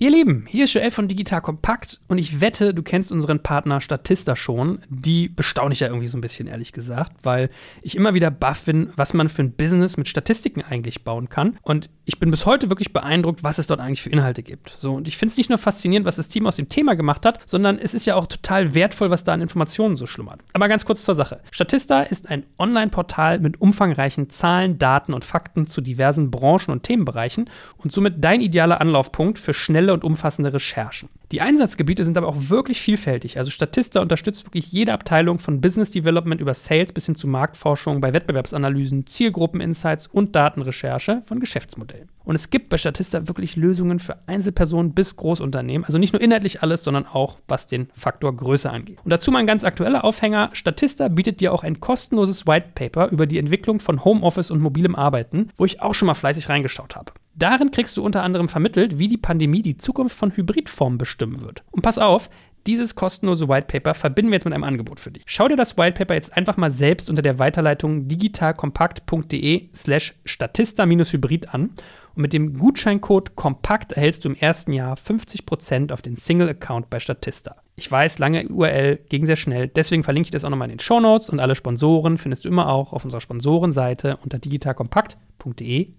[0.02, 3.82] Ihr Lieben, hier ist Joel von Digital Kompakt und ich wette, du kennst unseren Partner
[3.82, 4.80] Statista schon.
[4.88, 7.50] Die bestaune ich ja irgendwie so ein bisschen, ehrlich gesagt, weil
[7.82, 11.58] ich immer wieder baff bin, was man für ein Business mit Statistiken eigentlich bauen kann.
[11.64, 14.70] Und ich bin bis heute wirklich beeindruckt, was es dort eigentlich für Inhalte gibt.
[14.80, 17.26] So, und ich finde es nicht nur faszinierend, was das Team aus dem Thema gemacht
[17.26, 20.40] hat, sondern es ist ja auch total wertvoll, was da an Informationen so schlummert.
[20.54, 21.42] Aber ganz kurz zur Sache.
[21.52, 27.50] Statista ist ein Online-Portal mit umfangreichen Zahlen, Daten und Fakten zu diversen Branchen und Themenbereichen
[27.76, 31.10] und somit dein idealer Anlaufpunkt für schnelle schnelle und umfassende Recherchen.
[31.32, 33.38] Die Einsatzgebiete sind aber auch wirklich vielfältig.
[33.38, 38.02] Also Statista unterstützt wirklich jede Abteilung von Business Development über Sales bis hin zu Marktforschung
[38.02, 42.10] bei Wettbewerbsanalysen, Zielgruppeninsights und Datenrecherche von Geschäftsmodellen.
[42.24, 45.86] Und es gibt bei Statista wirklich Lösungen für Einzelpersonen bis Großunternehmen.
[45.86, 49.00] Also nicht nur inhaltlich alles, sondern auch was den Faktor Größe angeht.
[49.04, 50.50] Und dazu mein ganz aktueller Aufhänger.
[50.54, 54.96] Statista bietet dir auch ein kostenloses White Paper über die Entwicklung von Homeoffice und mobilem
[54.96, 57.12] Arbeiten, wo ich auch schon mal fleißig reingeschaut habe.
[57.40, 61.64] Darin kriegst du unter anderem vermittelt, wie die Pandemie die Zukunft von Hybridformen bestimmen wird.
[61.72, 62.30] Und pass auf,
[62.68, 65.24] dieses kostenlose White Paper verbinden wir jetzt mit einem Angebot für dich.
[65.26, 71.54] Schau dir das White Paper jetzt einfach mal selbst unter der Weiterleitung digitalkompakt.de slash statista-hybrid
[71.54, 71.70] an
[72.16, 77.00] und mit dem Gutscheincode KOMPAKT erhältst du im ersten Jahr 50% auf den Single-Account bei
[77.00, 77.56] Statista.
[77.78, 80.80] Ich weiß, lange URL ging sehr schnell, deswegen verlinke ich das auch nochmal in den
[80.82, 85.29] Show Notes und alle Sponsoren findest du immer auch auf unserer Sponsorenseite unter digitalkompakt.de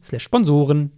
[0.03, 0.93] slash Sponsoren.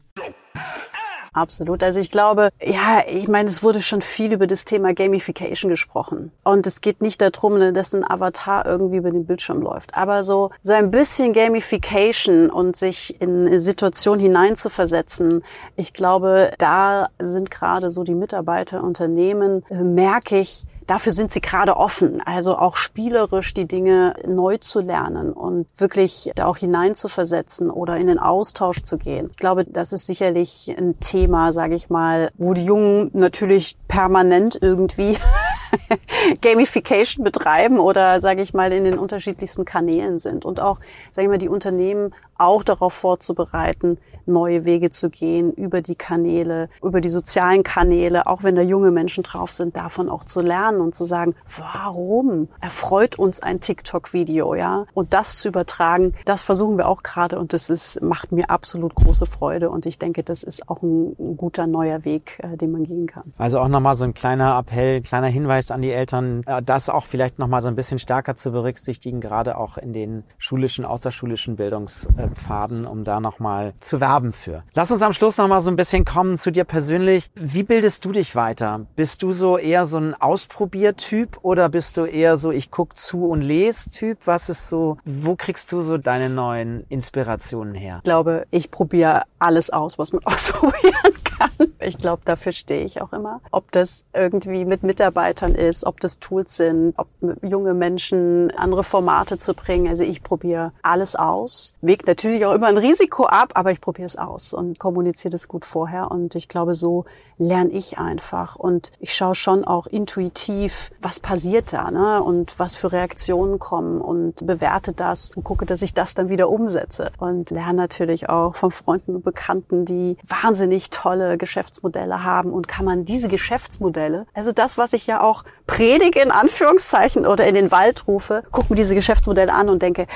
[1.34, 1.82] Absolut.
[1.82, 6.30] Also ich glaube, ja, ich meine, es wurde schon viel über das Thema Gamification gesprochen.
[6.44, 9.96] Und es geht nicht darum, ne, dass ein Avatar irgendwie über den Bildschirm läuft.
[9.96, 15.42] Aber so, so ein bisschen Gamification und sich in eine Situation hineinzuversetzen,
[15.76, 21.40] ich glaube, da sind gerade so die Mitarbeiter, Unternehmen, äh, merke ich, dafür sind sie
[21.40, 27.70] gerade offen, also auch spielerisch die Dinge neu zu lernen und wirklich da auch hineinzuversetzen
[27.70, 29.28] oder in den Austausch zu gehen.
[29.30, 34.58] Ich glaube, das ist sicherlich ein Thema, sage ich mal, wo die Jungen natürlich permanent
[34.60, 35.16] irgendwie
[36.40, 40.78] Gamification betreiben oder, sage ich mal, in den unterschiedlichsten Kanälen sind und auch,
[41.10, 46.68] sage ich mal, die Unternehmen auch darauf vorzubereiten, neue Wege zu gehen über die Kanäle,
[46.82, 50.80] über die sozialen Kanäle, auch wenn da junge Menschen drauf sind, davon auch zu lernen
[50.80, 54.86] und zu sagen, warum erfreut uns ein TikTok-Video, ja?
[54.94, 58.94] Und das zu übertragen, das versuchen wir auch gerade und das ist, macht mir absolut
[58.94, 62.72] große Freude und ich denke, das ist auch ein, ein guter neuer Weg, äh, den
[62.72, 63.32] man gehen kann.
[63.38, 67.06] Also auch nochmal so ein kleiner Appell, kleiner Hinweis an die Eltern, äh, das auch
[67.06, 72.86] vielleicht nochmal so ein bisschen stärker zu berücksichtigen, gerade auch in den schulischen, außerschulischen Bildungspfaden,
[72.86, 74.62] um da nochmal zu werben werben für.
[74.74, 77.30] Lass uns am Schluss noch mal so ein bisschen kommen zu dir persönlich.
[77.34, 78.86] Wie bildest du dich weiter?
[78.94, 83.26] Bist du so eher so ein Ausprobiertyp oder bist du eher so ich guck zu
[83.26, 84.18] und lese Typ?
[84.26, 87.98] Was ist so, wo kriegst du so deine neuen Inspirationen her?
[87.98, 91.72] Ich glaube, ich probiere alles aus, was man ausprobieren kann.
[91.80, 93.40] Ich glaube, dafür stehe ich auch immer.
[93.50, 97.08] Ob das irgendwie mit Mitarbeitern ist, ob das Tools sind, ob
[97.42, 99.88] junge Menschen andere Formate zu bringen.
[99.88, 101.74] Also ich probiere alles aus.
[101.80, 105.48] Weg natürlich auch immer ein Risiko ab, aber ich probiere es aus und kommuniziere das
[105.48, 106.10] gut vorher.
[106.10, 107.04] Und ich glaube, so
[107.38, 108.56] lerne ich einfach.
[108.56, 112.22] Und ich schaue schon auch intuitiv, was passiert da ne?
[112.22, 116.48] und was für Reaktionen kommen und bewerte das und gucke, dass ich das dann wieder
[116.48, 117.10] umsetze.
[117.18, 122.84] Und lerne natürlich auch von Freunden und Bekannten, die wahnsinnig tolle Geschäftsmodelle haben und kann
[122.84, 127.70] man diese Geschäftsmodelle, also das, was ich ja auch predige in Anführungszeichen oder in den
[127.70, 130.06] Wald rufe, gucke mir diese Geschäftsmodelle an und denke,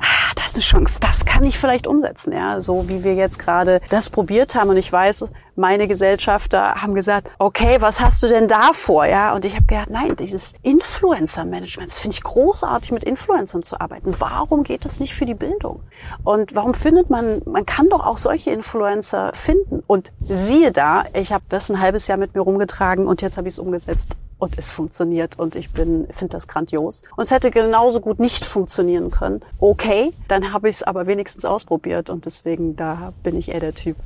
[0.00, 3.38] ah, das ist eine Chance, das kann ich vielleicht umsetzen, ja, so wie wir jetzt
[3.38, 5.26] gerade das probiert haben und ich weiß,
[5.56, 9.06] meine Gesellschafter haben gesagt, okay, was hast du denn da vor?
[9.06, 13.80] Ja, und ich habe gedacht, nein, dieses Influencer-Management, das finde ich großartig, mit Influencern zu
[13.80, 14.14] arbeiten.
[14.18, 15.82] Warum geht das nicht für die Bildung?
[16.24, 19.82] Und warum findet man, man kann doch auch solche Influencer finden.
[19.86, 23.48] Und siehe da, ich habe das ein halbes Jahr mit mir rumgetragen und jetzt habe
[23.48, 27.02] ich es umgesetzt und es funktioniert und ich bin finde das grandios.
[27.16, 29.40] Und es hätte genauso gut nicht funktionieren können.
[29.60, 33.74] Okay, dann habe ich es aber wenigstens ausprobiert und deswegen da bin ich eher der
[33.74, 33.96] Typ,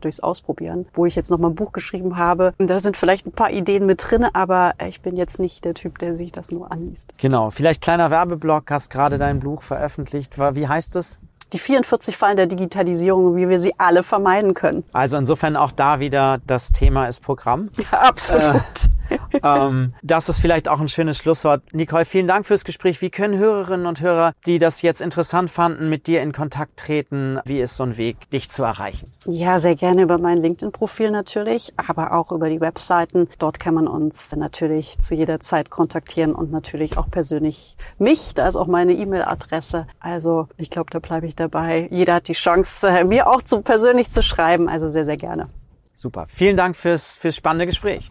[0.00, 2.54] durchs Ausprobieren, wo ich jetzt noch mal ein Buch geschrieben habe.
[2.58, 5.98] Da sind vielleicht ein paar Ideen mit drin, aber ich bin jetzt nicht der Typ,
[5.98, 7.12] der sich das nur anliest.
[7.18, 10.38] Genau, vielleicht kleiner Werbeblock, hast gerade dein Buch veröffentlicht.
[10.38, 11.20] Wie heißt es?
[11.52, 14.84] die 44 Fallen der Digitalisierung, wie wir sie alle vermeiden können.
[14.92, 17.70] Also insofern auch da wieder das Thema ist Programm.
[17.78, 18.62] Ja, absolut.
[19.32, 21.62] Äh, ähm, das ist vielleicht auch ein schönes Schlusswort.
[21.72, 23.00] Nicole, vielen Dank fürs Gespräch.
[23.02, 27.38] Wie können Hörerinnen und Hörer, die das jetzt interessant fanden, mit dir in Kontakt treten?
[27.44, 29.12] Wie ist so ein Weg, dich zu erreichen?
[29.26, 33.28] Ja, sehr gerne über mein LinkedIn-Profil natürlich, aber auch über die Webseiten.
[33.38, 38.34] Dort kann man uns natürlich zu jeder Zeit kontaktieren und natürlich auch persönlich mich.
[38.34, 39.86] Da ist auch meine E-Mail-Adresse.
[40.00, 41.88] Also ich glaube, da bleibe ich dabei.
[41.90, 44.68] Jeder hat die Chance, mir auch zu, persönlich zu schreiben.
[44.68, 45.48] Also sehr, sehr gerne.
[45.94, 46.26] Super.
[46.28, 48.10] Vielen Dank fürs, fürs spannende Gespräch.